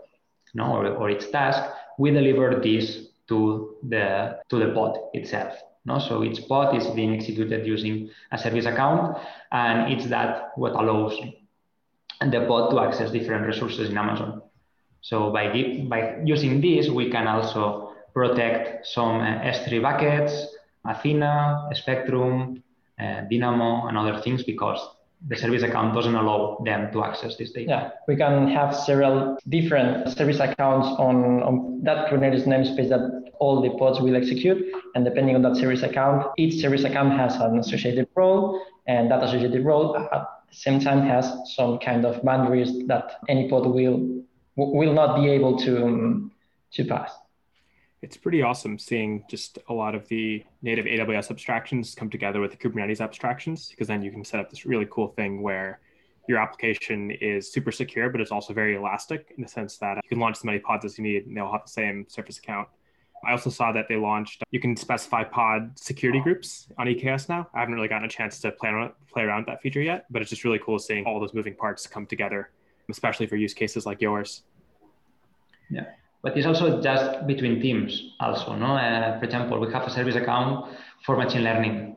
no, 0.55 0.74
or, 0.74 0.87
or 0.87 1.11
its 1.11 1.31
task, 1.31 1.62
we 1.98 2.11
deliver 2.11 2.59
this 2.61 3.09
to 3.29 3.76
the 3.88 4.38
to 4.48 4.59
the 4.59 4.72
pod 4.72 4.98
itself. 5.12 5.52
No? 5.85 5.98
So 5.98 6.24
each 6.24 6.48
pod 6.48 6.74
is 6.74 6.87
being 6.88 7.14
executed 7.14 7.66
using 7.66 8.11
a 8.33 8.38
service 8.38 8.64
account, 8.64 9.18
and 9.52 9.92
it's 9.92 10.09
that 10.09 10.52
what 10.57 10.72
allows 10.72 11.14
the 12.20 12.46
pod 12.48 12.70
to 12.70 12.81
access 12.81 13.11
different 13.11 13.46
resources 13.46 13.90
in 13.90 13.98
Amazon. 13.98 14.42
So 15.02 15.31
by, 15.31 15.85
by 15.88 16.20
using 16.24 16.61
this, 16.61 16.88
we 16.88 17.11
can 17.11 17.29
also 17.29 17.86
protect 18.16 18.87
some 18.87 19.20
uh, 19.20 19.52
S3 19.55 19.83
buckets, 19.83 20.33
Athena, 20.87 21.68
Spectrum, 21.74 22.62
uh, 22.98 23.20
Dynamo, 23.31 23.88
and 23.88 23.98
other 23.98 24.22
things 24.22 24.42
because 24.42 24.81
the 25.29 25.37
service 25.37 25.62
account 25.62 25.94
doesn't 25.94 26.14
allow 26.14 26.59
them 26.64 26.90
to 26.92 27.05
access 27.05 27.37
this 27.37 27.52
data. 27.52 27.68
Yeah, 27.68 27.90
we 28.09 28.16
can 28.16 28.48
have 28.48 28.74
several 28.74 29.37
different 29.50 30.16
service 30.16 30.40
accounts 30.40 30.88
on, 30.98 31.42
on 31.42 31.83
that 31.83 32.09
Kubernetes 32.09 32.46
namespace 32.46 32.88
that 32.88 33.33
all 33.38 33.61
the 33.61 33.70
pods 33.76 34.00
will 34.00 34.16
execute. 34.16 34.64
And 34.94 35.05
depending 35.05 35.35
on 35.37 35.42
that 35.42 35.57
service 35.57 35.83
account, 35.83 36.26
each 36.38 36.59
service 36.62 36.85
account 36.85 37.12
has 37.20 37.37
an 37.37 37.59
associated 37.59 38.09
role, 38.14 38.62
and 38.87 39.11
that 39.11 39.22
associated 39.24 39.62
role 39.62 39.94
at 39.94 40.09
the 40.50 40.57
same 40.57 40.81
time 40.81 41.02
has 41.02 41.31
some 41.55 41.79
kind 41.81 42.07
of 42.07 42.24
boundaries 42.24 42.87
that 42.87 43.20
any 43.29 43.50
pod 43.50 43.66
will 43.66 44.22
will 44.57 44.94
not 44.94 45.20
be 45.20 45.29
able 45.29 45.59
to 45.59 45.85
um, 45.85 46.33
to 46.72 46.83
pass 46.85 47.11
it's 48.06 48.16
pretty 48.16 48.40
awesome 48.40 48.78
seeing 48.78 49.24
just 49.28 49.58
a 49.68 49.72
lot 49.72 49.96
of 49.96 50.06
the 50.06 50.44
native 50.62 50.84
AWS 50.84 51.32
abstractions 51.32 51.92
come 51.92 52.08
together 52.08 52.40
with 52.40 52.52
the 52.52 52.56
Kubernetes 52.56 53.00
abstractions, 53.00 53.68
because 53.70 53.88
then 53.88 54.00
you 54.00 54.12
can 54.12 54.24
set 54.24 54.38
up 54.38 54.48
this 54.48 54.64
really 54.64 54.86
cool 54.92 55.08
thing 55.08 55.42
where 55.42 55.80
your 56.28 56.38
application 56.38 57.10
is 57.10 57.52
super 57.52 57.72
secure, 57.72 58.08
but 58.08 58.20
it's 58.20 58.30
also 58.30 58.54
very 58.54 58.76
elastic 58.76 59.34
in 59.36 59.42
the 59.42 59.48
sense 59.48 59.76
that 59.78 59.96
you 59.96 60.08
can 60.08 60.20
launch 60.20 60.36
as 60.36 60.44
many 60.44 60.60
pods 60.60 60.84
as 60.84 60.96
you 60.96 61.02
need 61.02 61.26
and 61.26 61.36
they'll 61.36 61.50
have 61.50 61.64
the 61.64 61.70
same 61.70 62.06
service 62.08 62.38
account. 62.38 62.68
I 63.26 63.32
also 63.32 63.50
saw 63.50 63.72
that 63.72 63.88
they 63.88 63.96
launched, 63.96 64.44
you 64.52 64.60
can 64.60 64.76
specify 64.76 65.24
pod 65.24 65.76
security 65.76 66.20
groups 66.20 66.68
on 66.78 66.86
EKS 66.86 67.28
now. 67.28 67.48
I 67.54 67.58
haven't 67.58 67.74
really 67.74 67.88
gotten 67.88 68.04
a 68.04 68.08
chance 68.08 68.38
to 68.42 68.52
play 68.52 68.68
around, 68.68 68.92
play 69.12 69.24
around 69.24 69.40
with 69.40 69.46
that 69.48 69.62
feature 69.62 69.82
yet, 69.82 70.06
but 70.10 70.22
it's 70.22 70.30
just 70.30 70.44
really 70.44 70.60
cool 70.60 70.78
seeing 70.78 71.06
all 71.06 71.18
those 71.18 71.34
moving 71.34 71.56
parts 71.56 71.88
come 71.88 72.06
together, 72.06 72.50
especially 72.88 73.26
for 73.26 73.34
use 73.34 73.52
cases 73.52 73.84
like 73.84 74.00
yours. 74.00 74.42
Yeah 75.70 75.86
but 76.22 76.37
it's 76.37 76.46
also 76.46 76.81
just 76.83 77.26
between 77.26 77.61
teams 77.61 78.14
also 78.20 78.55
no? 78.55 78.76
Uh, 78.76 79.18
for 79.18 79.24
example 79.24 79.61
we 79.61 79.72
have 79.72 79.87
a 79.87 79.90
service 79.90 80.16
account 80.16 80.74
for 81.05 81.16
machine 81.16 81.44
learning 81.44 81.96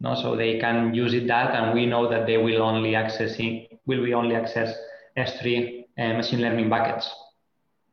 no? 0.00 0.14
So 0.14 0.36
they 0.36 0.58
can 0.58 0.94
use 0.94 1.14
it 1.14 1.26
that 1.28 1.54
and 1.54 1.74
we 1.74 1.86
know 1.86 2.08
that 2.08 2.26
they 2.26 2.36
will 2.36 2.62
only 2.62 2.94
access 2.94 3.38
will 3.86 4.02
we 4.02 4.14
only 4.14 4.34
access 4.34 4.74
s3 5.16 5.84
uh, 5.98 6.12
machine 6.14 6.40
learning 6.40 6.68
buckets 6.68 7.12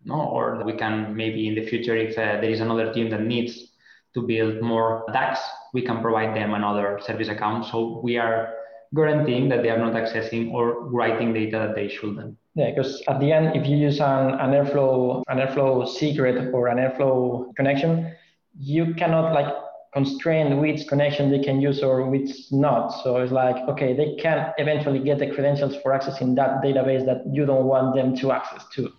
no? 0.05 0.15
Or 0.15 0.63
we 0.63 0.73
can 0.73 1.15
maybe 1.15 1.47
in 1.47 1.55
the 1.55 1.65
future 1.67 1.95
if 1.95 2.17
uh, 2.17 2.39
there 2.41 2.49
is 2.49 2.61
another 2.61 2.93
team 2.93 3.09
that 3.09 3.21
needs 3.21 3.69
to 4.13 4.21
build 4.21 4.61
more 4.61 5.05
DAGs, 5.13 5.39
we 5.73 5.81
can 5.81 6.01
provide 6.01 6.35
them 6.35 6.53
another 6.53 6.99
service 7.05 7.29
account. 7.29 7.65
So 7.65 7.99
we 8.03 8.17
are 8.17 8.53
guaranteeing 8.95 9.49
that 9.49 9.61
they 9.61 9.69
are 9.69 9.77
not 9.77 9.93
accessing 9.93 10.51
or 10.51 10.89
writing 10.89 11.33
data 11.33 11.57
that 11.59 11.75
they 11.75 11.89
shouldn't 11.89 12.37
yeah, 12.59 12.71
because 12.71 13.01
at 13.07 13.21
the 13.21 13.31
end, 13.31 13.55
if 13.55 13.65
you 13.65 13.77
use 13.77 14.01
an, 14.01 14.31
an 14.31 14.51
Airflow, 14.51 15.23
an 15.29 15.37
Airflow 15.37 15.87
secret 15.87 16.53
or 16.53 16.67
an 16.67 16.77
Airflow 16.77 17.55
connection, 17.55 18.13
you 18.59 18.93
cannot 18.95 19.33
like 19.33 19.47
constrain 19.93 20.59
which 20.59 20.85
connection 20.89 21.31
they 21.31 21.39
can 21.39 21.61
use 21.61 21.81
or 21.81 22.09
which 22.09 22.31
not. 22.51 22.89
So 23.01 23.17
it's 23.17 23.31
like, 23.31 23.55
okay, 23.69 23.95
they 23.95 24.17
can 24.21 24.51
eventually 24.57 24.99
get 24.99 25.19
the 25.19 25.27
credentials 25.31 25.77
for 25.81 25.93
accessing 25.93 26.35
that 26.35 26.61
database 26.61 27.05
that 27.05 27.23
you 27.33 27.45
don't 27.45 27.63
want 27.63 27.95
them 27.95 28.13
to 28.17 28.33
access 28.33 28.65
to. 28.73 28.91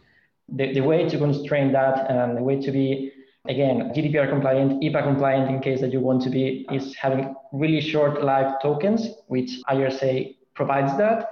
The, 0.48 0.72
the 0.72 0.80
way 0.80 1.06
to 1.06 1.18
constrain 1.18 1.70
that 1.72 2.10
and 2.10 2.38
the 2.38 2.42
way 2.42 2.62
to 2.62 2.72
be, 2.72 3.12
again, 3.46 3.92
GDPR 3.94 4.30
compliant, 4.30 4.82
HIPAA 4.82 5.02
compliant 5.02 5.50
in 5.50 5.60
case 5.60 5.82
that 5.82 5.92
you 5.92 6.00
want 6.00 6.22
to 6.22 6.30
be, 6.30 6.66
is 6.72 6.94
having 6.94 7.34
really 7.52 7.82
short 7.82 8.24
live 8.24 8.54
tokens, 8.62 9.06
which 9.26 9.50
IRSA 9.68 10.34
provides 10.54 10.96
that 10.96 11.28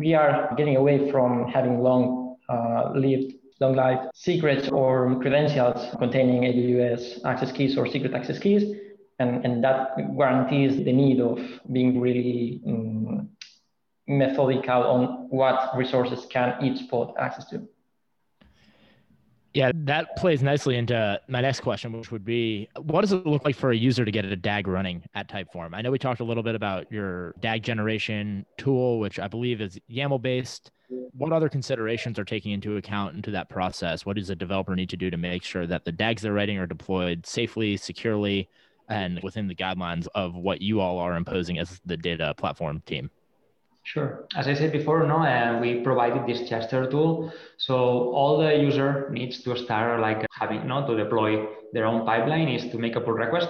we 0.00 0.14
are 0.14 0.52
getting 0.56 0.76
away 0.76 1.10
from 1.10 1.46
having 1.46 1.80
long 1.80 2.36
uh, 2.48 2.90
lived 2.94 3.34
long 3.60 3.76
life 3.76 4.00
secrets 4.14 4.68
or 4.70 5.14
credentials 5.20 5.94
containing 5.98 6.42
AWS 6.42 7.24
access 7.26 7.52
keys 7.52 7.76
or 7.76 7.86
secret 7.86 8.14
access 8.14 8.38
keys. 8.38 8.64
And, 9.18 9.44
and 9.44 9.62
that 9.62 9.96
guarantees 10.16 10.82
the 10.82 10.92
need 10.92 11.20
of 11.20 11.38
being 11.70 12.00
really 12.00 12.62
um, 12.66 13.28
methodical 14.08 14.82
on 14.82 15.28
what 15.28 15.76
resources 15.76 16.26
can 16.30 16.56
each 16.64 16.88
pod 16.88 17.12
access 17.18 17.44
to. 17.50 17.68
Yeah, 19.52 19.72
that 19.74 20.16
plays 20.16 20.42
nicely 20.42 20.76
into 20.76 21.20
my 21.26 21.40
next 21.40 21.60
question, 21.60 21.92
which 21.92 22.12
would 22.12 22.24
be 22.24 22.68
what 22.76 23.00
does 23.00 23.12
it 23.12 23.26
look 23.26 23.44
like 23.44 23.56
for 23.56 23.72
a 23.72 23.76
user 23.76 24.04
to 24.04 24.10
get 24.10 24.24
a 24.24 24.36
DAG 24.36 24.68
running 24.68 25.02
at 25.14 25.28
Typeform? 25.28 25.70
I 25.74 25.82
know 25.82 25.90
we 25.90 25.98
talked 25.98 26.20
a 26.20 26.24
little 26.24 26.44
bit 26.44 26.54
about 26.54 26.90
your 26.92 27.34
DAG 27.40 27.64
generation 27.64 28.46
tool, 28.58 29.00
which 29.00 29.18
I 29.18 29.26
believe 29.26 29.60
is 29.60 29.78
YAML 29.90 30.22
based. 30.22 30.70
What 30.88 31.32
other 31.32 31.48
considerations 31.48 32.16
are 32.18 32.24
taking 32.24 32.52
into 32.52 32.76
account 32.76 33.16
into 33.16 33.32
that 33.32 33.48
process? 33.48 34.06
What 34.06 34.16
does 34.16 34.30
a 34.30 34.36
developer 34.36 34.76
need 34.76 34.90
to 34.90 34.96
do 34.96 35.10
to 35.10 35.16
make 35.16 35.42
sure 35.42 35.66
that 35.66 35.84
the 35.84 35.92
DAGs 35.92 36.22
they're 36.22 36.32
writing 36.32 36.58
are 36.58 36.66
deployed 36.66 37.26
safely, 37.26 37.76
securely, 37.76 38.48
and 38.88 39.20
within 39.22 39.48
the 39.48 39.54
guidelines 39.54 40.06
of 40.14 40.34
what 40.36 40.62
you 40.62 40.80
all 40.80 40.98
are 40.98 41.16
imposing 41.16 41.58
as 41.58 41.80
the 41.84 41.96
data 41.96 42.34
platform 42.36 42.82
team? 42.86 43.10
Sure. 43.92 44.24
As 44.36 44.46
I 44.46 44.54
said 44.54 44.70
before, 44.70 45.04
no, 45.04 45.16
uh, 45.16 45.58
we 45.60 45.80
provided 45.80 46.24
this 46.24 46.48
Chester 46.48 46.88
tool. 46.88 47.32
So 47.56 47.74
all 48.14 48.38
the 48.38 48.54
user 48.54 49.10
needs 49.10 49.42
to 49.42 49.56
start 49.56 49.98
like 50.00 50.24
having, 50.30 50.68
no, 50.68 50.86
to 50.86 50.96
deploy 50.96 51.44
their 51.72 51.86
own 51.86 52.06
pipeline 52.06 52.46
is 52.48 52.70
to 52.70 52.78
make 52.78 52.94
a 52.94 53.00
pull 53.00 53.14
request. 53.14 53.48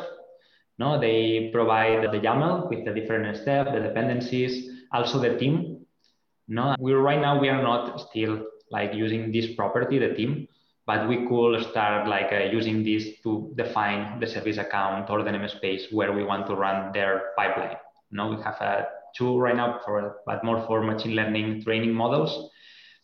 No, 0.79 0.99
they 0.99 1.51
provide 1.53 2.11
the 2.11 2.19
YAML 2.19 2.71
with 2.71 2.87
the 2.87 2.95
different 2.95 3.37
steps, 3.37 3.71
the 3.71 3.81
dependencies, 3.81 4.87
also 4.91 5.19
the 5.19 5.37
team. 5.37 5.85
No, 6.49 6.75
we 6.81 6.95
right 6.95 7.21
now 7.21 7.39
we 7.39 7.51
are 7.51 7.63
not 7.63 8.01
still 8.09 8.47
like 8.71 8.95
using 8.95 9.31
this 9.33 9.55
property, 9.55 9.99
the 9.99 10.15
team, 10.15 10.49
but 10.87 11.07
we 11.07 11.29
could 11.29 11.61
start 11.69 12.09
like 12.09 12.33
uh, 12.33 12.45
using 12.51 12.83
this 12.83 13.21
to 13.25 13.53
define 13.57 14.19
the 14.21 14.27
service 14.27 14.57
account 14.57 15.11
or 15.11 15.23
the 15.23 15.31
namespace 15.31 15.93
where 15.93 16.13
we 16.13 16.25
want 16.25 16.47
to 16.47 16.55
run 16.55 16.93
their 16.93 17.33
pipeline. 17.37 17.77
No, 18.11 18.31
we 18.31 18.37
have 18.43 18.59
a 18.63 18.87
two 19.17 19.39
right 19.39 19.57
now 19.57 19.81
for 19.85 20.17
but 20.27 20.45
more 20.45 20.65
for 20.67 20.83
machine 20.83 21.15
learning 21.15 21.63
training 21.63 21.93
models. 21.93 22.51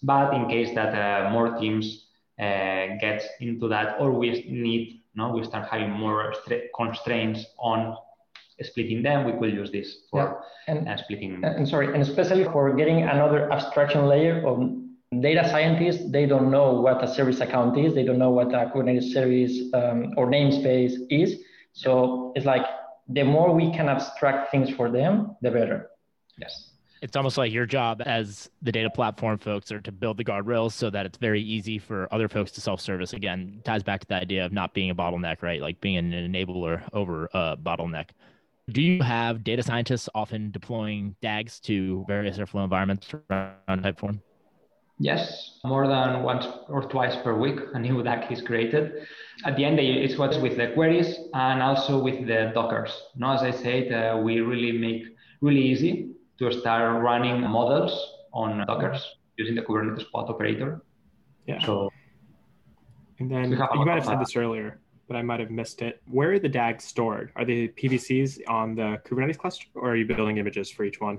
But 0.03 0.35
in 0.35 0.49
case 0.49 0.75
that 0.75 0.95
uh, 0.95 1.31
more 1.31 1.57
teams 1.59 2.07
uh, 2.39 2.99
get 3.01 3.23
into 3.41 3.69
that, 3.69 3.97
or 3.99 4.13
we 4.13 4.45
need, 4.49 5.03
no, 5.15 5.33
we 5.33 5.43
start 5.45 5.69
having 5.69 5.91
more 5.91 6.35
constraints 6.77 7.47
on 7.59 7.97
splitting 8.63 9.03
them, 9.03 9.25
we 9.25 9.33
could 9.39 9.55
use 9.55 9.71
this 9.71 9.99
for 10.11 10.45
yeah. 10.69 10.75
and, 10.75 10.89
uh, 10.89 10.97
splitting. 10.97 11.43
And 11.45 11.69
sorry, 11.69 11.93
and 11.93 12.03
especially 12.03 12.45
for 12.45 12.75
getting 12.75 13.03
another 13.03 13.51
abstraction 13.53 14.07
layer 14.07 14.47
of 14.47 14.71
data 15.21 15.49
scientists, 15.49 16.11
they 16.11 16.27
don't 16.27 16.51
know 16.51 16.73
what 16.73 17.03
a 17.03 17.09
service 17.13 17.41
account 17.41 17.79
is. 17.79 17.95
They 17.95 18.05
don't 18.05 18.19
know 18.19 18.31
what 18.31 18.49
a 18.49 18.71
Kubernetes 18.75 19.13
service 19.13 19.59
um, 19.75 20.13
or 20.17 20.27
namespace 20.27 20.95
is. 21.11 21.41
So 21.73 22.33
it's 22.35 22.47
like 22.47 22.65
the 23.09 23.23
more 23.23 23.55
we 23.55 23.73
can 23.73 23.89
abstract 23.89 24.51
things 24.51 24.71
for 24.71 24.91
them, 24.91 25.37
the 25.43 25.51
better. 25.51 25.91
Yes. 26.39 26.71
It's 27.03 27.15
almost 27.15 27.37
like 27.37 27.53
your 27.53 27.67
job 27.67 28.03
as 28.07 28.51
the 28.63 28.73
data 28.73 28.89
platform 28.89 29.39
folks 29.39 29.71
are 29.71 29.81
to 29.81 29.93
build 29.93 30.17
the 30.17 30.25
guardrails 30.25 30.73
so 30.73 30.89
that 30.91 31.05
it's 31.05 31.19
very 31.19 31.43
easy 31.43 31.79
for 31.79 32.13
other 32.13 32.29
folks 32.29 32.51
to 32.53 32.61
self-service. 32.61 33.13
Again, 33.13 33.61
ties 33.65 33.83
back 33.83 34.01
to 34.01 34.07
the 34.09 34.15
idea 34.15 34.45
of 34.45 34.53
not 34.53 34.73
being 34.73 34.91
a 34.91 34.95
bottleneck, 34.95 35.43
right? 35.43 35.61
Like 35.61 35.81
being 35.81 35.99
an 35.99 36.13
enabler 36.13 36.83
over 36.93 37.29
a 37.35 37.57
bottleneck. 37.57 38.09
Do 38.71 38.83
you 38.83 39.03
have 39.03 39.45
data 39.45 39.63
scientists 39.63 40.09
often 40.15 40.51
deploying 40.51 41.15
DAGs 41.21 41.61
to 41.61 42.05
various 42.09 42.39
Airflow 42.39 42.65
environments 42.65 43.15
around 43.31 43.61
Typeform? 43.69 44.21
Yes, 44.99 45.61
more 45.63 45.87
than 45.87 46.23
once 46.23 46.47
or 46.69 46.83
twice 46.83 47.15
per 47.23 47.37
week, 47.37 47.61
a 47.75 47.79
new 47.79 48.03
DAG 48.03 48.33
is 48.33 48.41
created. 48.41 49.07
At 49.45 49.57
the 49.57 49.65
end, 49.65 49.79
it's 49.79 50.17
what's 50.17 50.39
with 50.39 50.57
the 50.57 50.69
queries 50.69 51.19
and 51.35 51.63
also 51.63 52.03
with 52.03 52.27
the 52.27 52.51
Dockers. 52.55 52.99
Now, 53.15 53.35
as 53.35 53.43
I 53.43 53.51
said, 53.51 53.93
uh, 53.93 54.17
we 54.17 54.41
really 54.41 54.73
make 54.73 55.05
really 55.43 55.61
easy 55.61 56.16
to 56.39 56.53
start 56.53 57.03
running 57.03 57.41
models 57.43 58.13
on 58.33 58.67
Dockers 58.67 59.17
using 59.37 59.55
the 59.55 59.63
Kubernetes 59.63 60.11
pod 60.11 60.29
operator. 60.29 60.83
Yeah. 61.47 61.65
So, 61.65 61.91
and 63.19 63.31
then 63.31 63.53
you 63.53 63.85
might 63.85 63.95
have 63.95 64.05
said 64.05 64.21
this 64.21 64.37
earlier, 64.37 64.81
but 65.09 65.17
I 65.17 65.23
might 65.23 65.41
have 65.41 65.51
missed 65.51 65.83
it. 65.83 66.03
Where 66.07 66.33
are 66.33 66.39
the 66.39 66.49
DAGs 66.49 66.85
stored? 66.85 67.33
Are 67.37 67.45
they 67.45 67.69
PVCs 67.69 68.41
on 68.49 68.75
the 68.75 69.01
Kubernetes 69.07 69.39
cluster, 69.39 69.67
or 69.75 69.91
are 69.91 69.97
you 69.97 70.07
building 70.07 70.39
images 70.39 70.71
for 70.71 70.85
each 70.85 71.01
one? 71.01 71.19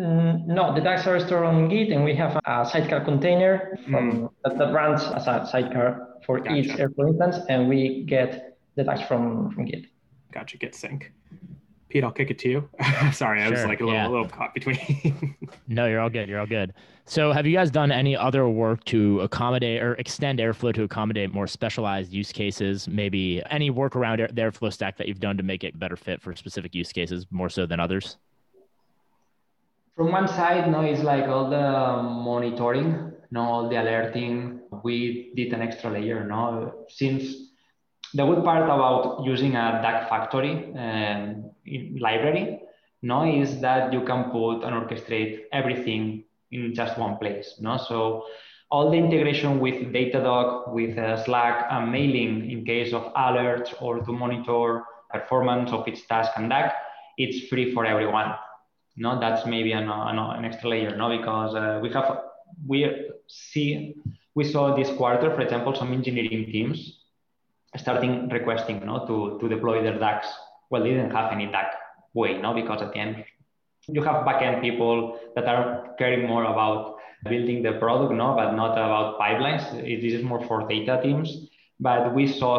Mm, 0.00 0.46
no, 0.46 0.74
the 0.74 0.80
DAGs 0.80 1.06
are 1.06 1.20
stored 1.20 1.44
on 1.44 1.68
Git, 1.68 1.90
and 1.90 2.02
we 2.04 2.14
have 2.14 2.40
a 2.46 2.64
sidecar 2.64 3.04
container 3.04 3.78
from, 3.90 4.12
mm. 4.12 4.30
that, 4.44 4.56
that, 4.56 4.72
runs 4.72 5.02
as 5.02 5.26
a 5.26 5.46
sidecar 5.50 6.16
for 6.24 6.38
gotcha. 6.38 6.54
each 6.54 6.68
Airflow 6.70 7.08
instance, 7.08 7.44
and 7.50 7.68
we 7.68 8.04
get 8.04 8.58
the 8.76 8.84
DAGs 8.84 9.02
from, 9.02 9.50
from 9.50 9.66
Git. 9.66 9.86
Gotcha, 10.32 10.56
Git 10.56 10.74
sync. 10.74 11.12
Pete, 11.92 12.04
I'll 12.04 12.10
kick 12.10 12.30
it 12.30 12.38
to 12.38 12.48
you. 12.48 12.68
Sorry, 13.12 13.42
I 13.42 13.50
was 13.50 13.66
like 13.66 13.82
a 13.82 13.84
little, 13.84 14.00
yeah. 14.00 14.08
a 14.08 14.10
little 14.10 14.26
caught 14.26 14.54
between. 14.54 15.36
no, 15.68 15.86
you're 15.86 16.00
all 16.00 16.08
good. 16.08 16.26
You're 16.26 16.40
all 16.40 16.46
good. 16.46 16.72
So, 17.04 17.32
have 17.32 17.46
you 17.46 17.52
guys 17.52 17.70
done 17.70 17.92
any 17.92 18.16
other 18.16 18.48
work 18.48 18.82
to 18.84 19.20
accommodate 19.20 19.82
or 19.82 19.92
extend 19.96 20.38
Airflow 20.38 20.72
to 20.72 20.84
accommodate 20.84 21.34
more 21.34 21.46
specialized 21.46 22.10
use 22.10 22.32
cases? 22.32 22.88
Maybe 22.88 23.42
any 23.50 23.68
work 23.68 23.94
around 23.94 24.20
the 24.20 24.40
Airflow 24.40 24.72
stack 24.72 24.96
that 24.96 25.06
you've 25.06 25.20
done 25.20 25.36
to 25.36 25.42
make 25.42 25.64
it 25.64 25.78
better 25.78 25.96
fit 25.96 26.22
for 26.22 26.34
specific 26.34 26.74
use 26.74 26.92
cases 26.94 27.26
more 27.30 27.50
so 27.50 27.66
than 27.66 27.78
others? 27.78 28.16
From 29.94 30.10
one 30.12 30.28
side, 30.28 30.70
no, 30.70 30.80
it's 30.80 31.02
like 31.02 31.28
all 31.28 31.50
the 31.50 32.02
monitoring, 32.02 33.12
no, 33.30 33.42
all 33.42 33.68
the 33.68 33.76
alerting. 33.76 34.60
We 34.82 35.32
did 35.36 35.52
an 35.52 35.60
extra 35.60 35.90
layer, 35.90 36.24
no, 36.24 36.86
since 36.88 37.52
the 38.14 38.24
good 38.24 38.42
part 38.44 38.64
about 38.64 39.24
using 39.26 39.56
a 39.56 39.80
DAG 39.82 40.08
factory 40.08 40.72
um, 40.74 41.51
library, 41.66 42.60
no, 43.02 43.24
is 43.24 43.60
that 43.60 43.92
you 43.92 44.02
can 44.02 44.30
put 44.30 44.62
and 44.62 44.74
orchestrate 44.74 45.42
everything 45.52 46.24
in 46.50 46.74
just 46.74 46.98
one 46.98 47.16
place, 47.16 47.56
no. 47.60 47.76
So 47.76 48.24
all 48.70 48.90
the 48.90 48.96
integration 48.96 49.60
with 49.60 49.92
Datadog, 49.92 50.72
with 50.72 50.96
uh, 50.96 51.22
Slack, 51.24 51.66
and 51.70 51.92
mailing 51.92 52.50
in 52.50 52.64
case 52.64 52.94
of 52.94 53.12
alerts 53.14 53.74
or 53.82 54.00
to 54.00 54.12
monitor 54.12 54.84
performance 55.12 55.72
of 55.72 55.86
its 55.86 56.06
task 56.06 56.32
and 56.36 56.48
DAG, 56.48 56.72
it's 57.18 57.48
free 57.48 57.74
for 57.74 57.84
everyone. 57.84 58.34
No 58.96 59.20
that's 59.20 59.46
maybe 59.46 59.72
an, 59.72 59.88
an, 59.88 60.18
an 60.18 60.44
extra 60.44 60.70
layer 60.70 60.96
no? 60.96 61.16
Because 61.16 61.54
uh, 61.54 61.80
we 61.82 61.92
have 61.92 62.20
we 62.66 63.10
see 63.26 63.94
we 64.34 64.44
saw 64.44 64.74
this 64.74 64.90
quarter 64.96 65.34
for 65.34 65.40
example 65.40 65.74
some 65.74 65.92
engineering 65.92 66.46
teams 66.50 67.00
starting 67.76 68.28
requesting 68.28 68.84
no? 68.84 69.06
To 69.06 69.38
to 69.40 69.48
deploy 69.48 69.82
their 69.82 69.98
DAGs 69.98 70.26
well 70.72 70.82
didn't 70.82 71.10
have 71.10 71.30
any 71.32 71.46
DAG 71.46 71.66
way 72.14 72.38
no 72.38 72.52
because 72.54 72.82
at 72.82 72.92
the 72.92 72.98
end 72.98 73.24
you 73.88 74.02
have 74.02 74.24
backend 74.26 74.60
people 74.60 75.18
that 75.36 75.46
are 75.46 75.94
caring 75.98 76.26
more 76.26 76.44
about 76.44 76.96
building 77.28 77.62
the 77.62 77.72
product 77.84 78.12
no 78.12 78.34
but 78.34 78.52
not 78.52 78.72
about 78.72 79.20
pipelines 79.20 79.64
this 80.02 80.12
is 80.18 80.24
more 80.24 80.42
for 80.48 80.66
data 80.66 80.98
teams 81.02 81.28
but 81.78 82.14
we 82.14 82.26
saw 82.26 82.54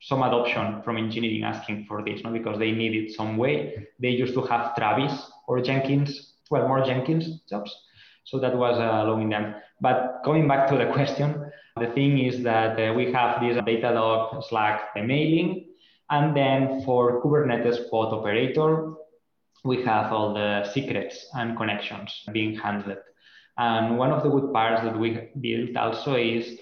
some 0.00 0.22
adoption 0.22 0.80
from 0.82 0.96
engineering 0.96 1.42
asking 1.42 1.84
for 1.86 2.02
this, 2.04 2.22
no? 2.22 2.30
because 2.30 2.58
they 2.58 2.70
needed 2.70 3.12
some 3.12 3.36
way. 3.36 3.86
They 3.98 4.10
used 4.10 4.34
to 4.34 4.42
have 4.42 4.76
Travis 4.76 5.30
or 5.46 5.60
Jenkins, 5.60 6.34
well, 6.50 6.68
more 6.68 6.84
Jenkins 6.84 7.40
jobs. 7.48 7.74
So 8.24 8.38
that 8.40 8.56
was 8.56 8.78
uh, 8.78 9.04
allowing 9.04 9.30
them. 9.30 9.54
But 9.80 10.20
coming 10.24 10.46
back 10.46 10.68
to 10.68 10.76
the 10.76 10.86
question, 10.92 11.50
the 11.78 11.88
thing 11.88 12.18
is 12.18 12.42
that 12.44 12.78
uh, 12.78 12.92
we 12.94 13.12
have 13.12 13.40
this 13.40 13.56
Datadog 13.56 14.44
Slack 14.48 14.94
mailing, 14.94 15.67
and 16.10 16.36
then 16.36 16.82
for 16.84 17.22
Kubernetes 17.22 17.90
pod 17.90 18.12
operator, 18.12 18.94
we 19.64 19.82
have 19.82 20.12
all 20.12 20.34
the 20.34 20.64
secrets 20.72 21.26
and 21.34 21.56
connections 21.56 22.22
being 22.32 22.54
handled. 22.56 22.98
And 23.58 23.98
one 23.98 24.12
of 24.12 24.22
the 24.22 24.30
good 24.30 24.52
parts 24.52 24.82
that 24.82 24.98
we 24.98 25.30
built 25.40 25.76
also 25.76 26.14
is 26.14 26.58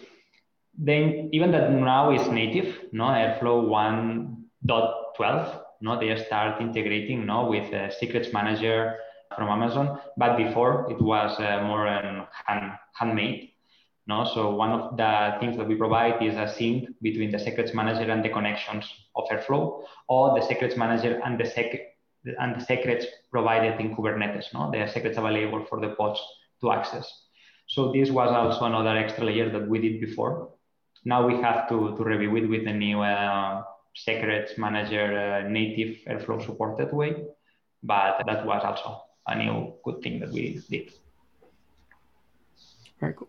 then 0.79 1.31
even 1.33 1.53
that 1.53 1.71
now 1.71 2.11
is 2.11 2.27
native, 2.29 2.79
no 2.93 3.05
Airflow 3.05 3.69
1.12, 3.69 5.61
no 5.83 6.01
they 6.01 6.17
start 6.25 6.61
integrating 6.61 7.27
no 7.27 7.47
with 7.47 7.73
secrets 7.99 8.33
manager 8.33 8.97
from 9.35 9.49
Amazon, 9.49 10.01
but 10.17 10.37
before 10.37 10.91
it 10.91 11.01
was 11.01 11.39
uh, 11.39 11.63
more 11.65 11.87
um, 11.87 12.27
hand, 12.47 12.73
handmade. 12.95 13.51
No, 14.09 14.25
so 14.25 14.55
one 14.55 14.71
of 14.71 14.97
the 14.97 15.37
things 15.41 15.57
that 15.57 15.67
we 15.67 15.75
provide 15.75 16.23
is 16.23 16.37
a 16.37 16.47
sync 16.47 16.89
between 17.03 17.33
the 17.33 17.39
secrets 17.39 17.75
manager 17.75 18.11
and 18.11 18.25
the 18.25 18.29
connections 18.29 18.85
of 19.17 19.25
Airflow, 19.29 19.83
or 20.09 20.39
the 20.39 20.47
secrets 20.47 20.77
manager 20.77 21.21
and 21.25 21.39
the 21.41 21.45
sec 21.45 21.75
and 22.41 22.61
the 22.61 22.65
secrets 22.65 23.07
provided 23.31 23.81
in 23.81 23.95
Kubernetes. 23.95 24.53
No, 24.55 24.71
the 24.71 24.87
secrets 24.87 25.19
available 25.19 25.65
for 25.65 25.81
the 25.81 25.91
pods 25.91 26.21
to 26.61 26.73
access. 26.73 27.07
So 27.69 27.93
this 27.93 28.11
was 28.11 28.31
also 28.31 28.65
another 28.65 28.97
extra 28.97 29.25
layer 29.25 29.51
that 29.51 29.69
we 29.69 29.81
did 29.81 30.01
before 30.01 30.51
now 31.07 31.25
we 31.25 31.41
have 31.41 31.69
to, 31.69 31.97
to 31.97 32.05
review 32.05 32.37
it 32.37 32.49
with 32.49 32.65
the 32.65 32.73
new 32.73 33.01
uh, 33.01 33.63
secrets 33.95 34.59
manager 34.59 35.07
uh, 35.17 35.49
native 35.49 35.99
Airflow 36.05 36.45
supported 36.45 36.93
way. 36.93 37.25
But 37.83 38.23
that 38.27 38.45
was 38.45 38.63
also 38.65 39.03
a 39.27 39.37
new 39.39 39.75
good 39.85 40.03
thing 40.03 40.19
that 40.19 40.33
we 40.33 40.61
did. 40.69 40.93
Very 42.99 43.15
cool. 43.15 43.29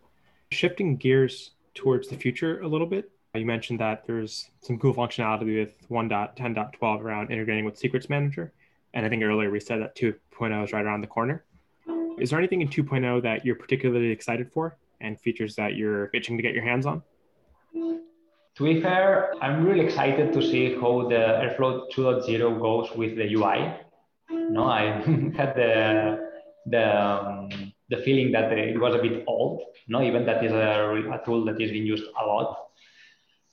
Shifting 0.58 0.96
gears 0.96 1.52
towards 1.76 2.08
the 2.08 2.15
future 2.15 2.62
a 2.62 2.67
little 2.67 2.88
bit, 2.88 3.12
you 3.36 3.46
mentioned 3.46 3.80
that 3.80 4.08
there's 4.08 4.50
some 4.62 4.80
cool 4.80 4.91
functionality 4.91 5.60
with 5.60 5.88
1.10.12 5.89 7.00
around 7.00 7.30
integrating 7.32 7.63
with 7.63 7.78
Secrets 7.78 8.10
Manager. 8.10 8.52
And 8.96 9.06
I 9.06 9.10
think 9.10 9.22
earlier 9.22 9.52
we 9.52 9.60
said 9.60 9.82
that 9.82 9.96
2.0 9.96 10.63
is 10.63 10.74
right 10.74 10.84
around 10.84 11.02
the 11.02 11.08
corner. 11.08 11.46
Is 12.20 12.32
there 12.32 12.39
anything 12.39 12.62
in 12.62 12.70
2.0 12.70 13.22
that 13.22 13.46
you're 13.46 13.54
particularly 13.54 14.10
excited 14.10 14.52
for 14.52 14.76
and 15.00 15.22
features 15.22 15.56
that 15.58 15.76
you're 15.76 16.10
itching 16.15 16.38
to 16.38 16.41
get 16.41 16.56
your 16.56 16.63
hands 16.63 16.88
on? 16.88 17.04
To 17.76 18.63
be 18.63 18.82
fair, 18.82 19.36
I'm 19.39 19.63
really 19.63 19.86
excited 19.86 20.34
to 20.34 20.41
see 20.41 20.74
how 20.74 21.08
the 21.08 21.54
Airflow 21.54 21.91
2.0 21.93 22.60
goes 22.60 22.89
with 22.96 23.15
the 23.15 23.32
UI. 23.32 23.76
No, 24.32 24.63
I 24.63 24.86
had 25.38 25.54
the 25.56 26.32
the 26.65 27.00
um, 27.00 27.74
the 27.89 27.97
feeling 27.97 28.32
that 28.32 28.52
it 28.52 28.80
was 28.80 28.95
a 28.95 29.02
bit 29.02 29.23
old. 29.28 29.62
No, 29.88 30.02
even 30.02 30.26
that 30.26 30.43
is 30.43 30.52
a, 30.52 30.95
a 31.13 31.21
tool 31.26 31.45
that 31.45 31.60
is 31.62 31.71
being 31.71 31.86
used 31.86 32.04
a 32.04 32.26
lot. 32.26 32.58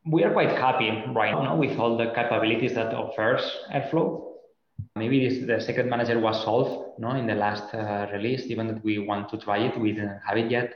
We 0.07 0.23
are 0.25 0.33
quite 0.33 0.51
happy 0.51 0.91
right 1.13 1.33
now 1.33 1.57
with 1.57 1.79
all 1.79 1.97
the 1.97 2.13
capabilities 2.15 2.75
that 2.75 2.93
offers 2.93 3.43
Airflow. 3.73 4.33
Maybe 4.97 5.27
this, 5.27 5.47
the 5.47 5.61
secret 5.61 5.87
manager 5.87 6.19
was 6.19 6.43
solved 6.45 6.85
no, 6.99 7.13
in 7.13 7.27
the 7.27 7.35
last 7.35 7.75
uh, 7.75 8.07
release, 8.13 8.47
even 8.47 8.67
that 8.69 8.85
we 8.85 8.99
want 8.99 9.29
to 9.31 9.39
try 9.39 9.59
it, 9.59 9.79
we 9.79 9.93
didn't 9.93 10.21
have 10.27 10.37
it 10.37 10.51
yet. 10.51 10.75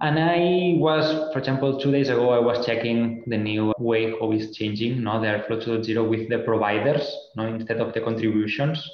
And 0.00 0.18
I 0.18 0.74
was, 0.78 1.32
for 1.32 1.38
example, 1.38 1.78
two 1.78 1.92
days 1.92 2.08
ago, 2.08 2.30
I 2.30 2.40
was 2.40 2.66
checking 2.66 3.22
the 3.28 3.38
new 3.38 3.72
way 3.78 4.10
how 4.10 4.32
it's 4.32 4.56
changing, 4.56 5.02
no, 5.02 5.20
the 5.20 5.28
Airflow 5.28 5.64
2.0 5.64 6.08
with 6.08 6.28
the 6.28 6.40
providers, 6.40 7.16
no, 7.36 7.46
instead 7.46 7.78
of 7.78 7.94
the 7.94 8.00
contributions. 8.00 8.88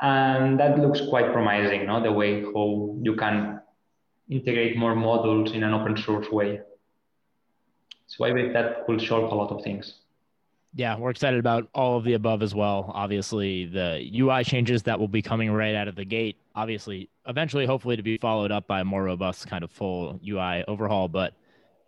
And 0.00 0.60
that 0.60 0.78
looks 0.78 1.00
quite 1.08 1.32
promising, 1.32 1.86
no, 1.86 2.02
the 2.02 2.12
way 2.12 2.42
how 2.42 2.96
you 3.00 3.14
can 3.16 3.60
integrate 4.28 4.76
more 4.76 4.94
modules 4.94 5.54
in 5.54 5.62
an 5.62 5.72
open 5.72 5.96
source 5.96 6.30
way. 6.30 6.60
So 8.06 8.24
I 8.24 8.32
believe 8.32 8.52
that 8.52 8.88
will 8.88 9.00
solve 9.00 9.32
a 9.32 9.34
lot 9.34 9.50
of 9.50 9.64
things. 9.64 10.00
Yeah, 10.74 10.98
we're 10.98 11.10
excited 11.10 11.40
about 11.40 11.70
all 11.74 11.96
of 11.96 12.04
the 12.04 12.12
above 12.12 12.42
as 12.42 12.54
well. 12.54 12.90
Obviously, 12.94 13.64
the 13.64 14.06
UI 14.14 14.44
changes 14.44 14.82
that 14.82 15.00
will 15.00 15.08
be 15.08 15.22
coming 15.22 15.50
right 15.50 15.74
out 15.74 15.88
of 15.88 15.96
the 15.96 16.04
gate. 16.04 16.36
Obviously, 16.54 17.08
eventually, 17.26 17.64
hopefully, 17.64 17.96
to 17.96 18.02
be 18.02 18.18
followed 18.18 18.52
up 18.52 18.66
by 18.66 18.80
a 18.80 18.84
more 18.84 19.04
robust 19.04 19.48
kind 19.48 19.64
of 19.64 19.70
full 19.70 20.20
UI 20.28 20.64
overhaul. 20.68 21.08
But 21.08 21.32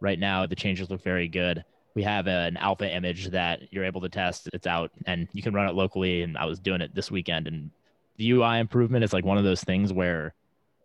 right 0.01 0.19
now, 0.19 0.47
the 0.47 0.57
changes 0.57 0.89
look 0.89 1.03
very 1.03 1.29
good. 1.29 1.65
we 1.99 2.05
have 2.05 2.29
an 2.29 2.57
alpha 2.59 2.89
image 2.89 3.27
that 3.31 3.73
you're 3.73 3.85
able 3.85 4.01
to 4.01 4.09
test. 4.09 4.49
It's 4.53 4.69
out 4.69 4.93
and 5.07 5.27
you 5.33 5.43
can 5.43 5.53
run 5.53 5.69
it 5.69 5.75
locally. 5.75 6.23
And 6.23 6.39
I 6.39 6.45
was 6.45 6.61
doing 6.61 6.81
it 6.81 6.95
this 6.95 7.11
weekend. 7.11 7.49
And 7.49 7.73
the 8.19 8.33
UI 8.33 8.59
improvement 8.59 9.05
is 9.05 9.13
like 9.13 9.25
one 9.25 9.39
of 9.39 9.45
those 9.45 9.63
things 9.63 9.93
where 9.93 10.35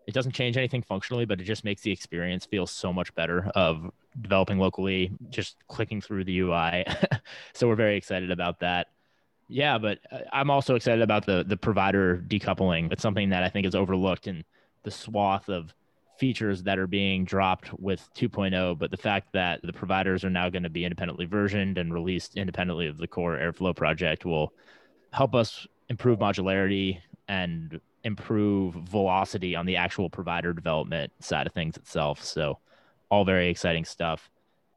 it 0.07 0.13
doesn't 0.13 0.33
change 0.33 0.57
anything 0.57 0.83
functionally, 0.83 1.25
but 1.25 1.41
it 1.41 1.45
just 1.45 1.63
makes 1.63 1.81
the 1.81 1.91
experience 1.91 2.45
feel 2.45 2.67
so 2.67 2.93
much 2.93 3.13
better 3.15 3.51
of 3.55 3.89
developing 4.21 4.59
locally, 4.59 5.11
just 5.29 5.57
clicking 5.67 6.01
through 6.01 6.23
the 6.23 6.39
UI. 6.39 6.85
so 7.53 7.67
we're 7.67 7.75
very 7.75 7.97
excited 7.97 8.31
about 8.31 8.59
that. 8.59 8.87
Yeah, 9.49 9.77
but 9.77 9.99
uh, 10.11 10.19
I'm 10.31 10.49
also 10.49 10.75
excited 10.75 11.01
about 11.01 11.25
the 11.25 11.43
the 11.43 11.57
provider 11.57 12.23
decoupling. 12.27 12.91
It's 12.91 13.01
something 13.01 13.29
that 13.29 13.43
I 13.43 13.49
think 13.49 13.65
is 13.65 13.75
overlooked 13.75 14.27
in 14.27 14.43
the 14.83 14.91
swath 14.91 15.49
of 15.49 15.73
features 16.17 16.63
that 16.63 16.77
are 16.77 16.87
being 16.87 17.25
dropped 17.25 17.73
with 17.79 18.07
2.0, 18.15 18.77
but 18.77 18.91
the 18.91 18.97
fact 18.97 19.33
that 19.33 19.59
the 19.63 19.73
providers 19.73 20.23
are 20.23 20.29
now 20.29 20.49
going 20.49 20.63
to 20.63 20.69
be 20.69 20.85
independently 20.85 21.25
versioned 21.25 21.77
and 21.77 21.93
released 21.93 22.37
independently 22.37 22.87
of 22.87 22.97
the 22.97 23.07
core 23.07 23.37
Airflow 23.37 23.75
project 23.75 24.23
will 24.23 24.53
help 25.11 25.33
us 25.33 25.67
improve 25.89 26.19
modularity 26.19 26.99
and 27.27 27.79
improve 28.03 28.75
velocity 28.75 29.55
on 29.55 29.65
the 29.65 29.75
actual 29.75 30.09
provider 30.09 30.53
development 30.53 31.11
side 31.19 31.47
of 31.47 31.53
things 31.53 31.77
itself. 31.77 32.23
So, 32.23 32.59
all 33.09 33.25
very 33.25 33.49
exciting 33.49 33.85
stuff. 33.85 34.29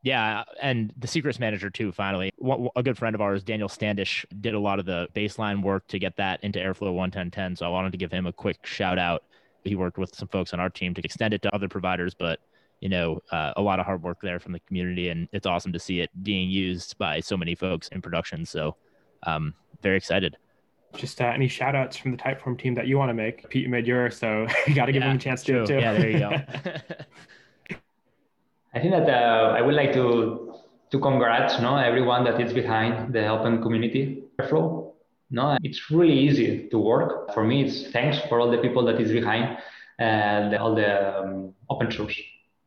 Yeah, 0.03 0.45
and 0.63 0.93
the 0.97 1.09
secrets 1.09 1.41
manager 1.41 1.69
too. 1.69 1.91
Finally, 1.91 2.31
a 2.77 2.83
good 2.83 2.97
friend 2.97 3.15
of 3.15 3.21
ours, 3.21 3.43
Daniel 3.43 3.69
Standish, 3.69 4.25
did 4.41 4.55
a 4.55 4.61
lot 4.61 4.79
of 4.79 4.87
the 4.87 5.09
baseline 5.15 5.63
work 5.63 5.87
to 5.89 5.99
get 5.99 6.17
that 6.17 6.39
into 6.45 6.61
Airflow 6.61 6.95
11010. 6.95 7.57
So 7.57 7.67
I 7.67 7.69
wanted 7.71 7.91
to 7.93 7.99
give 7.99 8.13
him 8.13 8.27
a 8.27 8.33
quick 8.33 8.65
shout 8.65 8.99
out. 8.99 9.25
He 9.65 9.75
worked 9.75 9.99
with 9.99 10.15
some 10.15 10.29
folks 10.29 10.53
on 10.55 10.61
our 10.61 10.71
team 10.71 10.95
to 10.95 11.03
extend 11.05 11.35
it 11.35 11.43
to 11.43 11.53
other 11.53 11.69
providers, 11.69 12.15
but 12.15 12.39
you 12.81 12.89
know, 12.89 13.21
uh, 13.33 13.53
a 13.57 13.63
lot 13.63 13.81
of 13.81 13.87
hard 13.87 14.03
work 14.03 14.19
there 14.23 14.39
from 14.39 14.53
the 14.53 14.61
community, 14.61 15.09
and 15.09 15.29
it's 15.33 15.47
awesome 15.47 15.73
to 15.73 15.79
see 15.79 16.01
it 16.01 16.11
being 16.23 16.49
used 16.49 16.97
by 16.99 17.21
so 17.21 17.37
many 17.37 17.55
folks 17.55 17.89
in 17.89 18.03
production. 18.03 18.45
So, 18.45 18.77
um, 19.25 19.55
very 19.83 19.97
excited. 19.97 20.37
Just 20.97 21.21
uh, 21.21 21.27
any 21.27 21.49
shout 21.49 21.75
outs 21.75 21.97
from 21.97 22.11
the 22.11 22.17
Typeform 22.17 22.59
team 22.59 22.75
that 22.75 22.87
you 22.87 22.99
want 22.99 23.11
to 23.11 23.15
make? 23.15 23.49
Pete, 23.49 23.65
you 23.65 23.69
made 23.69 23.87
yours, 23.87 24.17
so 24.17 24.47
you 24.67 24.75
got 24.75 24.87
to 24.87 24.93
give 24.93 25.03
yeah, 25.03 25.11
him 25.11 25.17
a 25.17 25.21
chance 25.21 25.43
to 25.45 25.67
too. 25.67 25.75
Yeah, 25.75 25.93
there 25.95 26.11
you 26.11 26.19
go. 26.19 26.31
I 28.75 28.81
think 28.81 28.93
that 28.93 29.09
uh, 29.09 29.55
I 29.57 29.63
would 29.63 29.75
like 29.75 29.93
to 29.95 30.55
to 30.91 31.01
congrats 31.01 31.61
no 31.61 31.77
everyone 31.77 32.25
that 32.25 32.41
is 32.41 32.53
behind 32.53 33.13
the 33.13 33.27
open 33.27 33.61
community 33.63 34.23
Airflow. 34.39 34.93
No, 35.31 35.59
it's 35.63 35.91
really 35.91 36.17
easy 36.17 36.69
to 36.69 36.79
work. 36.79 37.33
For 37.35 37.43
me, 37.43 37.65
it's 37.65 37.91
thanks 37.91 38.19
for 38.29 38.39
all 38.39 38.51
the 38.51 38.59
people 38.59 38.85
that 38.85 39.01
is 39.01 39.11
behind 39.11 39.59
and 39.99 40.55
all 40.55 40.75
the 40.75 41.19
um, 41.21 41.55
open 41.69 41.91
source. 41.91 42.21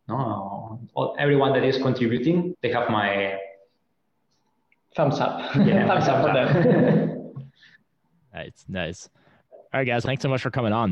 No, 0.07 0.81
all, 0.93 1.15
everyone 1.17 1.53
that 1.53 1.63
is 1.63 1.77
contributing, 1.77 2.55
they 2.61 2.71
have 2.71 2.89
my 2.89 3.37
thumbs 4.95 5.19
up. 5.19 5.55
Yeah, 5.55 5.87
thumbs 5.87 6.07
up 6.07 6.25
for 6.25 6.33
them. 6.33 7.18
Nice, 8.33 8.65
nice. 8.67 9.09
All 9.73 9.79
right, 9.79 9.85
guys. 9.85 10.03
Thanks 10.03 10.23
so 10.23 10.29
much 10.29 10.41
for 10.41 10.49
coming 10.49 10.73
on. 10.73 10.87